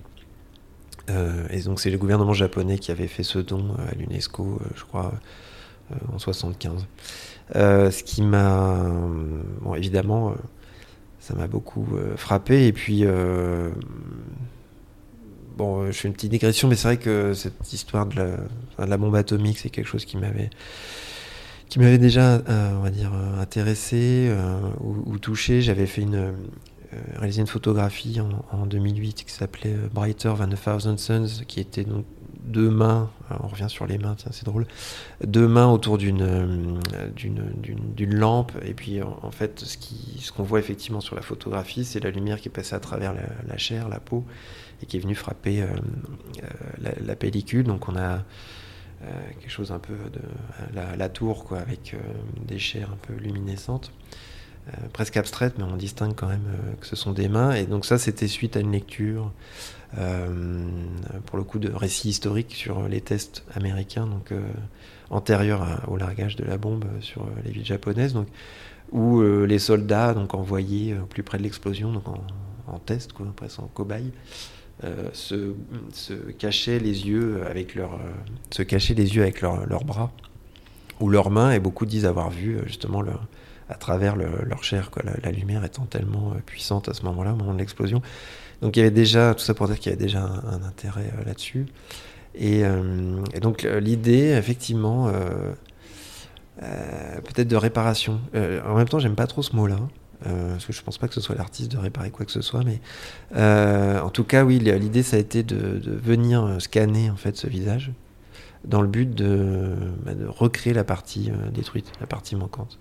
[1.50, 5.12] et donc c'est le gouvernement japonais qui avait fait ce don à l'UNESCO, je crois,
[6.12, 6.87] en 75.
[7.52, 8.78] Ce qui m'a,
[9.61, 10.35] bon, évidemment,
[11.20, 12.66] ça m'a beaucoup frappé.
[12.66, 13.04] Et puis,
[15.57, 18.37] bon, je fais une petite digression, mais c'est vrai que cette histoire de
[18.78, 20.50] la, bombe atomique, c'est quelque chose qui m'avait
[21.68, 24.30] qui m'avait déjà, on va dire, intéressé
[24.80, 25.62] ou, touché.
[25.62, 26.35] J'avais fait une,
[27.16, 28.20] réalisé une photographie
[28.52, 32.04] en, 2008 qui s'appelait Brighter Than a Thousand Suns, qui était donc
[32.44, 33.11] deux mains,
[33.42, 34.66] on revient sur les mains, c'est drôle,
[35.24, 36.78] deux mains autour d'une
[37.16, 41.85] d'une lampe, et puis en, fait, ce qu'on ce qu'on voit effectivement sur la photographie,
[41.85, 43.14] c'est la lumière qui est passée à travers
[43.46, 44.24] la, chair, la peau,
[44.83, 45.66] et qui est venue frapper euh,
[46.42, 47.64] euh, la, pellicule.
[47.64, 48.22] Donc on a
[49.02, 49.07] euh,
[49.40, 50.20] quelque chose un peu de
[50.74, 51.96] la, tour, quoi, avec
[52.46, 53.90] des chairs un peu luminescentes.
[54.92, 56.46] presque abstraites, mais on distingue quand même
[56.80, 57.54] que ce sont des mains.
[57.54, 59.33] Et donc ça, c'était suite à une lecture
[59.84, 59.84] euh,
[61.26, 64.40] pour le coup de récits historiques sur les tests américains, donc euh,
[65.11, 68.26] antérieurs au largage de la bombe sur les villes japonaises, donc,
[68.92, 72.04] où euh, les soldats donc envoyés plus près de l'explosion, donc
[72.66, 74.11] en, test, quoi, presque en cobaye,
[75.12, 75.54] se,
[76.38, 77.98] cachaient les yeux avec leur,
[78.50, 80.12] se cachaient les yeux avec leurs bras
[81.00, 83.02] ou leurs mains, et beaucoup disent avoir vu justement
[83.68, 87.37] à travers leur chair, quoi, la, la, lumière étant tellement puissante à ce moment-là, au
[87.37, 88.02] moment de l'explosion.
[88.64, 91.12] Donc il y avait déjà, tout ça pour dire qu'il y avait déjà un, intérêt
[91.18, 91.66] euh, là-dessus.
[92.35, 95.53] Et, euh, donc l'idée, effectivement, euh,
[97.20, 98.20] peut-être de réparation.
[98.35, 99.77] en même temps, j'aime pas trop ce mot-là.
[100.22, 102.62] parce que je pense pas que ce soit l'artiste de réparer quoi que ce soit,
[102.64, 102.81] mais
[104.00, 107.92] en tout cas, oui, l'idée ça a été de, venir scanner en fait ce visage
[108.64, 109.74] dans le but de,
[110.07, 112.79] bah, de recréer la partie détruite, la partie manquante.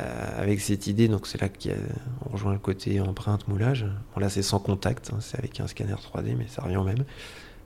[0.00, 3.86] Euh, avec cette idée, donc c'est là qu'on rejoint le côté empreinte, moulage.
[4.16, 7.04] Là, c'est sans contact, hein, c'est avec un scanner 3D, mais ça revient même.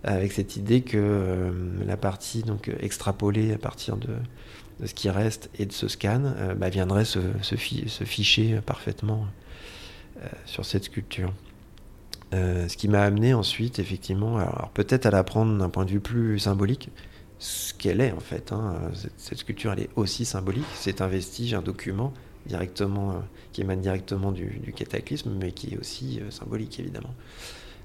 [0.04, 1.50] Avec cette idée que euh,
[1.86, 4.10] la partie donc extrapolée à partir de,
[4.84, 9.26] ce qui reste et de ce scan euh, bah, viendrait se, se, ficher parfaitement
[10.46, 11.32] sur cette sculpture.
[12.32, 16.00] ce qui m'a amené ensuite, effectivement, alors peut-être à la prendre d'un point de vue
[16.00, 16.90] plus symbolique,
[17.38, 18.53] ce qu'elle est en fait.
[18.53, 18.90] Hein.
[19.16, 20.66] Cette, sculpture, elle est aussi symbolique.
[20.74, 22.12] C'est un vestige, un document
[22.46, 23.14] directement, euh,
[23.53, 27.14] qui émane directement du, cataclysme, mais qui est aussi euh, symbolique évidemment.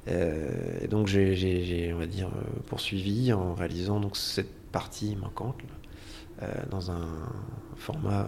[0.07, 2.29] Euh, et donc j'ai, on va dire,
[2.67, 5.61] poursuivi en réalisant donc cette partie manquante
[6.69, 7.07] dans un
[7.77, 8.27] format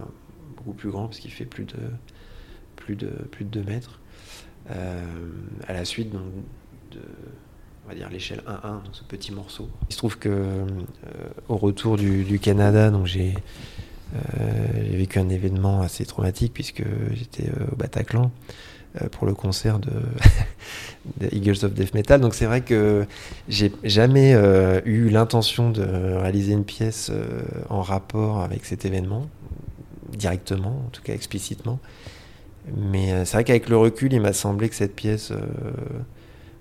[0.56, 1.76] beaucoup plus grand, parce qu'il fait plus de
[2.76, 4.00] plus de plus de 2 mètres.
[4.70, 6.22] à la suite donc,
[6.92, 7.00] de
[7.86, 9.68] on va dire l'échelle 1-1, ce petit morceau.
[9.88, 10.66] Il se trouve que euh,
[11.48, 13.32] au retour du, Canada, donc euh,
[14.74, 18.30] j'ai vécu un événement assez traumatique puisque j'étais euh, au Bataclan
[19.12, 19.78] pour le concert
[21.20, 22.20] de, Eagles of Death Metal.
[22.20, 23.06] Donc c'est vrai que
[23.48, 24.32] j'ai jamais
[24.86, 27.12] eu l'intention de réaliser une pièce
[27.68, 29.28] en rapport avec cet événement,
[30.08, 31.78] directement, en tout cas explicitement.
[32.74, 35.30] Mais c'est vrai qu'avec le recul, il m'a semblé que cette pièce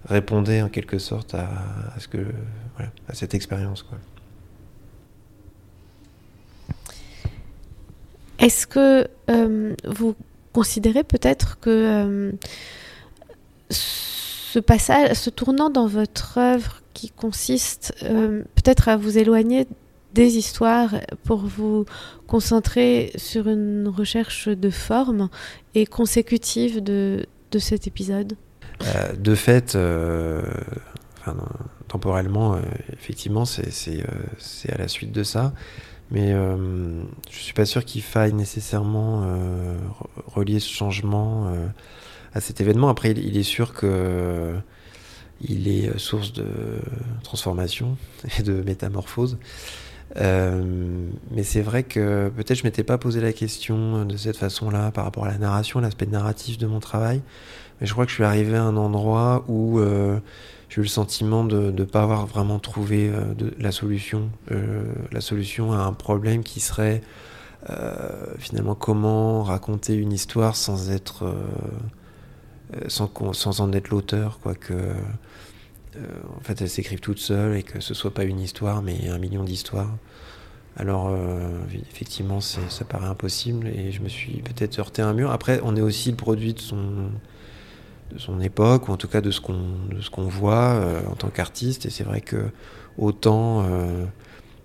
[0.06, 1.50] répondait en quelque sorte à,
[2.00, 2.26] ce que,
[3.08, 3.86] à cette expérience.
[8.40, 10.16] Est-ce que euh, vous
[10.54, 12.32] considérez peut-être que euh,
[13.70, 19.68] ce passage, ce tournant dans votre œuvre qui consiste euh, peut-être à vous éloigner
[20.14, 21.86] des histoires pour vous
[22.28, 25.30] concentrer sur une recherche de forme
[25.74, 28.38] et consécutive de, de cet épisode?
[28.84, 30.42] Euh, de fait, euh,
[31.88, 32.60] temporellement, euh,
[32.94, 34.04] effectivement, c'est
[34.70, 35.54] à la suite de ça.
[36.12, 39.28] Mais je suis pas sûr qu'il faille nécessairement
[40.28, 41.52] relier ce changement
[42.36, 42.90] à cet événement.
[42.90, 44.54] Après, il, est sûr que
[45.42, 46.46] il est source de
[47.24, 47.98] transformation
[48.38, 49.40] et de métamorphose.
[50.16, 55.06] mais c'est vrai que peut-être je m'étais pas posé la question de cette façon-là par
[55.06, 57.24] rapport à la narration, l'aspect narratif de mon travail.
[57.80, 60.20] Mais je crois que je suis arrivé à un endroit où euh,
[60.70, 65.22] j'ai eu le sentiment de ne pas avoir vraiment trouvé euh, la solution, euh, la
[65.22, 67.02] solution à un problème qui serait
[68.38, 71.36] finalement comment raconter une histoire sans être,
[72.88, 74.76] sans, sans en être l'auteur, quoi que.
[75.96, 79.18] en fait, elles s'écrivent toutes seules et que ce soit pas une histoire, mais un
[79.18, 79.90] million d'histoires.
[80.78, 81.12] Alors,
[81.90, 85.32] effectivement, ça paraît impossible et je me suis peut-être heurté à un mur.
[85.32, 87.10] Après, on est aussi le produit de son,
[88.12, 89.62] de son époque, ou en tout cas de ce qu'on
[90.12, 91.86] qu'on voit euh, en tant qu'artiste.
[91.86, 92.50] Et c'est vrai que
[92.98, 94.06] autant, euh,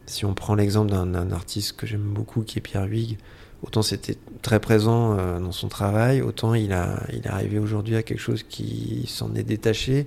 [0.07, 3.19] si on prend l'exemple d'un artiste que j'aime beaucoup, qui est Pierre Huyghe,
[3.63, 7.97] autant c'était très présent euh, dans son travail, autant il, a, il est arrivé aujourd'hui
[7.97, 10.07] à quelque chose qui s'en est détaché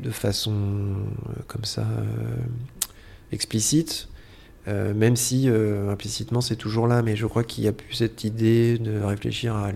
[0.00, 0.96] de façon
[1.46, 1.86] comme ça
[3.30, 4.08] explicite.
[4.66, 8.78] même si implicitement c'est toujours là, mais je crois qu'il y a plus cette idée
[8.78, 9.70] de réfléchir à,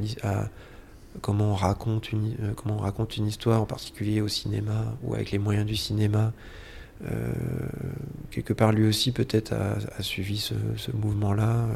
[1.21, 5.31] comment on raconte une comment on raconte une histoire, en particulier au cinéma ou avec
[5.31, 6.33] les moyens du cinéma.
[8.31, 10.55] quelque part, lui aussi peut-être a, suivi ce,
[10.93, 11.67] mouvement-là,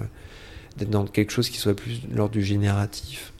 [0.76, 3.32] d'être dans quelque chose qui soit plus l'ordre du génératif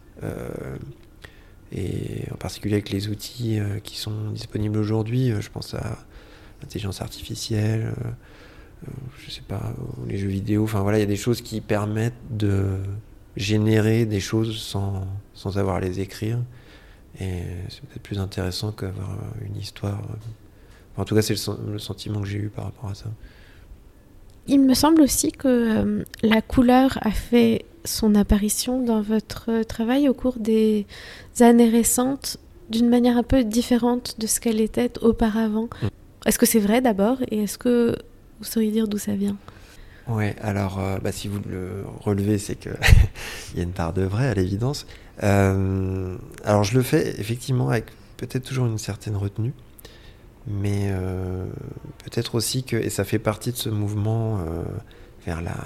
[1.74, 5.98] et en particulier avec les outils euh, qui sont disponibles aujourd'hui, euh, je pense à
[6.61, 8.90] l'intelligence artificielle, euh,
[9.24, 9.74] je sais pas,
[10.07, 12.78] les jeux vidéo, enfin voilà, il y a des choses qui permettent de
[13.36, 16.39] générer des choses sans, sans avoir à les écrire.
[17.20, 20.01] Et c'est peut-être plus intéressant qu'avoir une histoire.
[20.97, 21.35] en tout cas, c'est
[21.66, 23.11] le, sentiment que j'ai eu par rapport à ça.
[24.47, 30.14] Il me semble aussi que la couleur a fait son apparition dans votre travail au
[30.14, 30.87] cours des
[31.41, 32.39] années récentes
[32.70, 35.68] d'une manière un peu différente de ce qu'elle était auparavant.
[35.83, 35.89] Mm.
[36.26, 37.97] Est-ce que c'est vrai d'abord et est-ce que
[38.39, 39.37] vous sauriez dire d'où ça vient?
[40.09, 42.72] Ouais, alors euh, bah, si vous le relevez, c'est qu'il
[43.57, 44.87] y a une part de vrai à l'évidence.
[45.23, 47.87] Euh, alors je le fais effectivement avec
[48.17, 49.53] peut-être toujours une certaine retenue,
[50.47, 51.47] mais euh,
[52.05, 54.45] peut-être aussi que, et ça fait partie de ce mouvement
[55.25, 55.57] vers la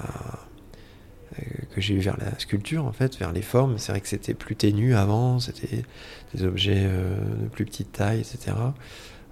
[1.37, 1.43] euh,
[1.73, 3.77] que j'ai eu vers la sculpture, en fait, vers les formes.
[3.77, 5.83] C'est vrai que c'était plus ténu avant, c'était
[6.33, 8.55] des objets euh, de plus petite taille, etc.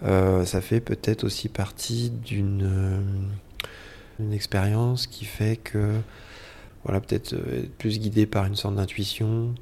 [0.04, 3.18] Euh, ça fait peut-être aussi partie d'une
[4.20, 5.94] une expérience qui fait que,
[6.86, 9.54] voilà, peut-être être plus guidé par une sorte d'intuition,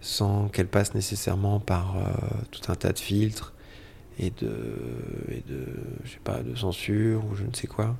[0.00, 1.96] sans qu'elle passe nécessairement par
[2.50, 3.52] tout un tas de filtres
[4.18, 4.52] et de,
[6.04, 7.96] je sais pas, de censure ou je ne sais quoi.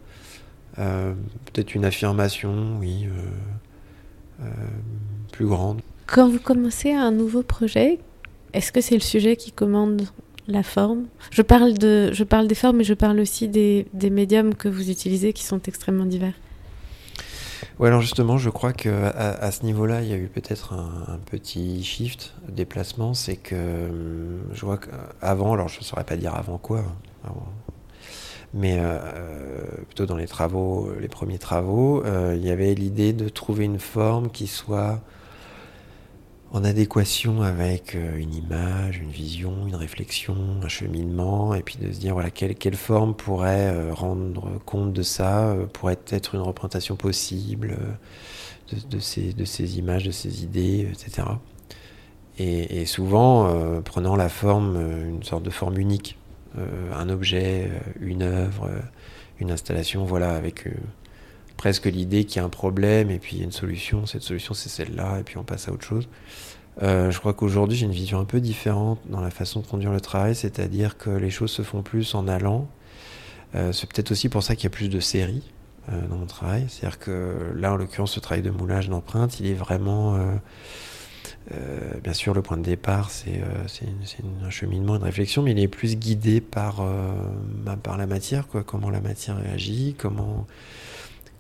[0.77, 3.07] peut-être une affirmation, oui,
[4.43, 4.47] euh,
[5.33, 5.83] plus grande.
[6.07, 7.99] Quand vous commencez un nouveau projet,
[8.53, 10.03] est-ce que c'est le sujet qui commande
[10.49, 11.05] la forme?
[11.31, 14.91] Je parle, de, je parle des formes, mais je parle aussi des médiums que vous
[14.91, 16.35] utilisez qui sont extrêmement divers.
[17.81, 21.19] Oui, alors justement, je crois qu'à à, ce niveau-là, il y a eu peut-être un,
[21.31, 23.15] petit shift, déplacement.
[23.15, 23.55] C'est que
[23.89, 26.85] hum, je vois qu'avant, alors je ne saurais pas dire avant quoi,
[27.25, 27.31] hein,
[28.53, 33.31] mais euh, plutôt dans les travaux, les premiers travaux, euh, il y avait l'idée de
[33.31, 35.01] trouver une forme qui soit
[36.53, 41.93] en adéquation avec euh, une image, une vision, une réflexion, un cheminement, et puis de
[41.93, 46.97] se dire voilà quelle, quelle forme pourrait rendre compte de ça, pourrait être une représentation
[46.97, 47.77] possible
[48.91, 51.29] de, ces, de ces images, de ces idées, etc.
[52.39, 56.17] Et, souvent prenant la forme, une sorte de forme unique.
[56.59, 58.81] Euh, un objet, euh, une œuvre, euh,
[59.39, 60.65] une installation, voilà, avec
[61.61, 64.07] presque l'idée qu'il y a un problème et puis il y a une solution.
[64.07, 66.09] Cette solution, c'est celle-là, et puis on passe à autre chose.
[66.81, 70.01] je crois qu'aujourd'hui, j'ai une vision un peu différente dans la façon de conduire le
[70.01, 72.67] travail, c'est-à-dire que les choses se font plus en allant.
[73.53, 75.43] c'est peut-être aussi pour ça qu'il y a plus de séries
[75.89, 76.65] dans mon travail.
[76.69, 80.19] C'est-à-dire que là, en l'occurrence, ce travail de moulage d'empreintes, il est vraiment
[81.53, 85.59] euh, bien sûr, le point de départ, c'est euh, un cheminement, une réflexion, mais il
[85.59, 87.13] est plus guidé par, euh,
[87.83, 90.47] par la matière, quoi, comment la matière réagit, comment,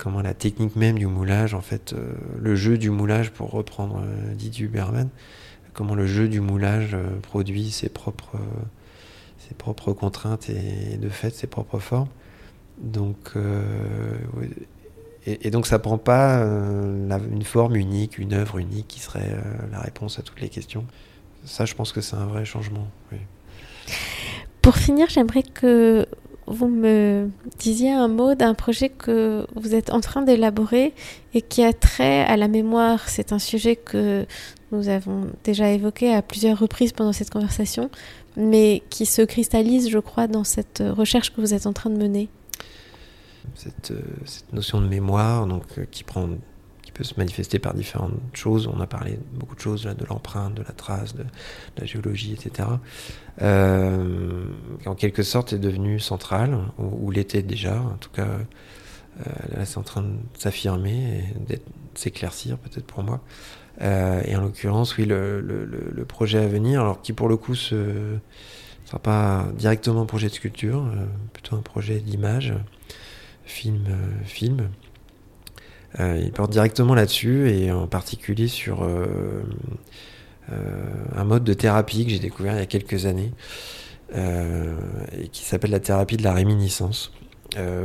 [0.03, 1.95] comment la technique même du moulage, en fait,
[2.39, 4.03] le jeu du moulage, pour reprendre
[4.35, 5.09] Didier Huberman,
[5.75, 8.39] comment le jeu du moulage produit ses propres,
[9.93, 12.09] contraintes et, de fait ses propres formes.
[12.79, 13.37] Donc,
[15.27, 19.41] et, donc ça prend pas euh, une forme unique, une œuvre unique qui serait euh,
[19.71, 20.85] la réponse à toutes les questions.
[21.45, 22.87] Ça, je pense que c'est un vrai changement.
[24.63, 26.07] Pour finir, j'aimerais que
[26.51, 30.93] vous me disiez un mot d'un projet que vous êtes en train d'élaborer
[31.33, 33.09] et qui a trait à la mémoire.
[33.09, 34.27] C'est un sujet que
[34.73, 37.91] nous avons déjà évoqué à plusieurs reprises pendant cette conversation,
[38.37, 41.97] mais qui se cristallise, je crois, dans cette recherche que vous êtes en train de
[41.97, 42.29] mener.
[43.67, 43.71] Euh,
[44.25, 46.29] cette, notion de mémoire, donc euh, qui prend
[46.91, 48.67] qui peut se manifester par différentes choses.
[48.67, 51.25] On a parlé beaucoup de choses, là, de l'empreinte, de la trace, de,
[51.79, 52.69] la géologie, etc.
[53.43, 54.45] Euh,
[54.87, 57.81] en quelque sorte, est devenue centrale, ou, l'était déjà.
[57.81, 58.29] En tout cas,
[59.57, 61.61] là, c'est en train de s'affirmer et de
[61.95, 63.21] s'éclaircir, peut-être pour moi.
[63.81, 68.19] et en l'occurrence, oui, le, projet à venir, alors qui pour le coup ne
[68.85, 70.85] sera pas directement un projet de sculpture,
[71.33, 72.55] plutôt un projet d'image
[73.51, 74.71] film, euh, film.
[75.99, 79.43] Euh, il porte directement là-dessus et en particulier sur euh,
[81.17, 83.33] un mode de thérapie que j'ai découvert il y a quelques années
[84.13, 87.13] et qui s'appelle la thérapie de la réminiscence.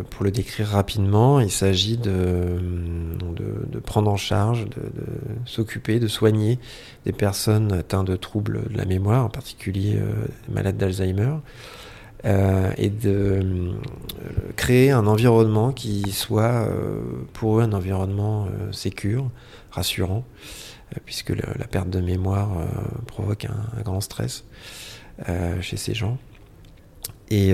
[0.09, 2.57] pour le décrire rapidement, il s'agit de,
[3.69, 4.81] de, prendre en charge, de,
[5.45, 6.57] s'occuper, de soigner
[7.05, 9.99] des personnes atteintes de troubles de la mémoire, en particulier
[10.49, 11.35] malades d'Alzheimer,
[12.25, 13.73] et de
[14.55, 16.67] créer un environnement qui soit
[17.33, 19.29] pour eux un environnement sécure,
[19.69, 20.25] rassurant,
[21.05, 22.49] puisque la perte de mémoire
[23.05, 24.43] provoque un, grand stress
[25.61, 26.17] chez ces gens.
[27.29, 27.53] Et,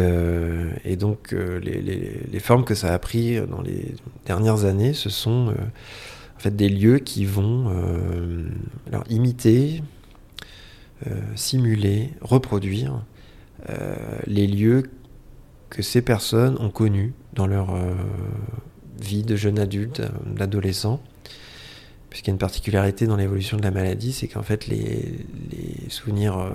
[0.97, 3.95] donc les, formes que ça a pris dans les
[4.25, 5.53] dernières années, ce sont
[6.41, 8.49] fait des lieux qui vont euh,
[8.87, 9.83] alors, imiter,
[11.05, 13.03] euh, simuler, reproduire
[13.69, 13.95] euh,
[14.25, 14.83] les lieux
[15.69, 17.73] que ces personnes ont connus dans leur
[18.99, 21.01] vie de jeune adulte, d'adolescent.
[22.09, 25.25] Puisqu'il y a une particularité dans l'évolution de la maladie, c'est qu'en fait les,
[25.87, 26.51] souvenirs,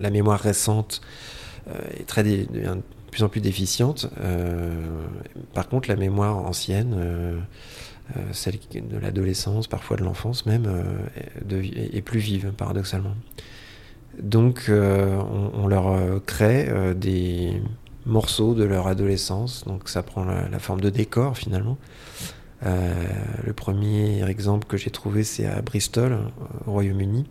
[0.00, 1.00] la mémoire récente
[1.96, 2.46] est très de
[3.12, 4.10] plus en plus déficiente.
[5.54, 7.40] par contre, la mémoire ancienne
[8.16, 13.14] euh, celle de l'adolescence, parfois de l'enfance même, euh, est plus vive, paradoxalement.
[14.22, 15.16] Donc euh,
[15.54, 17.62] on, leur crée des
[18.06, 21.78] morceaux de leur adolescence, donc ça prend la, forme de décor finalement.
[22.62, 26.18] le premier exemple que j'ai trouvé, c'est à Bristol,
[26.66, 27.26] au Royaume-Uni,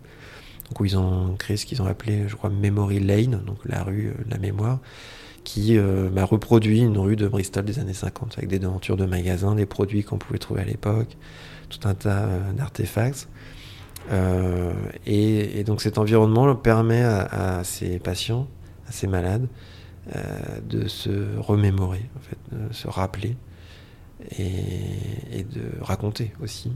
[0.78, 4.14] où ils ont créé ce qu'ils ont appelé, je crois, Memory Lane, donc la rue
[4.24, 4.78] de la mémoire
[5.48, 9.06] qui euh, m'a reproduit une rue de Bristol des années 50 avec des devantures de
[9.06, 11.16] magasins, des produits qu'on pouvait trouver à l'époque,
[11.70, 13.28] tout un tas euh, d'artefacts.
[14.10, 14.72] Euh,
[15.06, 18.48] et, donc cet environnement permet à, ces patients,
[18.88, 19.48] à ces malades,
[20.66, 23.36] de se remémorer, en fait, de se rappeler
[24.38, 26.72] et, de raconter aussi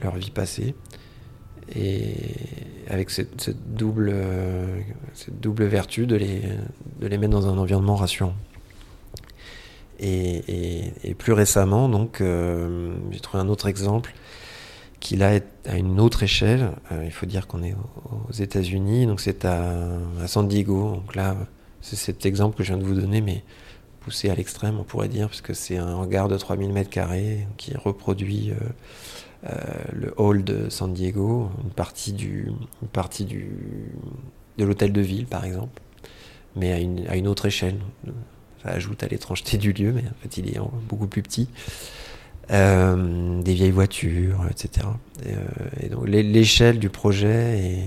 [0.00, 0.74] leur vie passée.
[1.74, 2.14] Et
[2.88, 4.14] avec cette, double,
[5.14, 6.42] cette double vertu de les,
[7.00, 8.34] de les mettre dans un environnement rassurant.
[10.02, 14.14] Et, plus récemment, donc, euh, j'ai trouvé un autre exemple
[15.00, 16.70] qui là est à une autre échelle.
[16.92, 17.74] Euh, il faut dire qu'on est
[18.28, 19.88] aux États-Unis, donc c'est à,
[20.26, 20.96] San Diego.
[20.96, 21.36] Donc là,
[21.80, 23.42] c'est cet exemple que je viens de vous donner, mais
[24.00, 27.46] poussé à l'extrême, on pourrait dire, parce que c'est un hangar de 3000 mètres carrés
[27.56, 28.52] qui reproduit
[29.44, 29.52] euh,
[29.92, 32.88] le hall de San Diego, une partie du, une
[34.58, 35.82] de l'hôtel de ville, par exemple
[36.56, 37.78] mais à une, à une autre échelle.
[38.62, 41.48] Ça ajoute à l'étrangeté du lieu, mais en fait, il est beaucoup plus petit.
[42.52, 44.88] Euh, des vieilles voitures, etc.
[45.24, 47.84] Et, euh, donc l'échelle du projet et,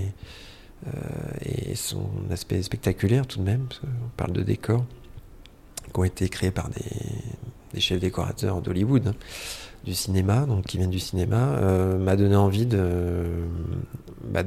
[0.86, 3.82] euh, et, son aspect spectaculaire tout de même, parce
[4.16, 4.86] parle de décors
[5.92, 9.14] qui ont été créés par des, chefs décorateurs d'Hollywood, hein,
[9.84, 11.60] du cinéma, donc qui viennent du cinéma,
[11.98, 13.26] m'a donné envie de,
[14.30, 14.44] bah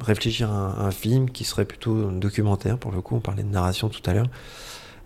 [0.00, 3.88] réfléchir à un, film qui serait plutôt documentaire, pour le coup, on parlait de narration
[3.88, 4.28] tout à l'heure,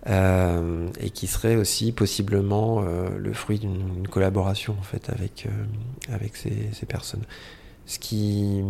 [0.07, 6.13] euh, et qui serait aussi possiblement euh, le fruit d'une collaboration en fait avec, euh,
[6.13, 7.21] avec ces, personnes.
[7.85, 8.63] Ce qui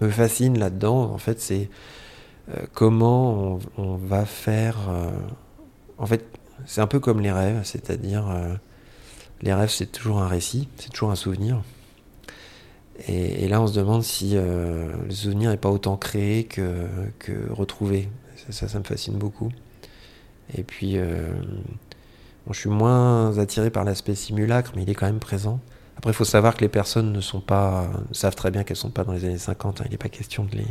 [0.00, 1.68] me fascine là-dedans, en fait, c'est
[2.72, 4.76] comment on, va faire.
[5.98, 6.24] en fait,
[6.64, 8.24] c'est un peu comme les rêves, c'est-à-dire
[9.42, 11.62] les rêves, c'est toujours un récit, c'est toujours un souvenir.
[13.08, 16.86] Et, là, on se demande si le souvenir n'est pas autant créé que,
[17.18, 18.08] que retrouvé.
[18.50, 19.50] Ça, ça, me fascine beaucoup.
[20.54, 21.32] Et puis, euh,
[22.50, 25.60] je suis moins attiré par l'aspect simulacre, mais il est quand même présent.
[25.96, 28.80] Après, il faut savoir que les personnes ne sont pas, savent très bien qu'elles ne
[28.80, 29.80] sont pas dans les années 50.
[29.80, 29.84] Hein.
[29.86, 30.66] Il n'est pas question de, les,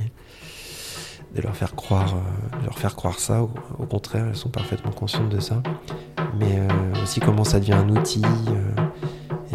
[1.35, 3.41] de, leur faire croire, euh, de leur faire croire ça.
[3.41, 5.61] Au, contraire, elles sont parfaitement conscientes de ça.
[6.39, 6.61] Mais
[7.01, 8.21] aussi comment ça devient un outil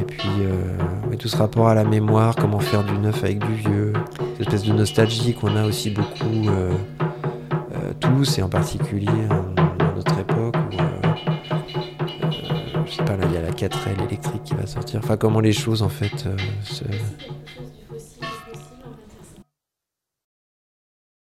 [0.01, 3.55] et puis euh, tout ce rapport à la mémoire, comment faire du neuf avec du
[3.55, 3.93] vieux,
[4.39, 6.73] cette espèce de nostalgie qu'on a aussi beaucoup euh,
[7.51, 9.09] euh, tous, et en particulier
[13.61, 15.01] 4L électrique qui va sortir.
[15.03, 16.27] Enfin, comment les choses en fait
[16.65, 16.85] se,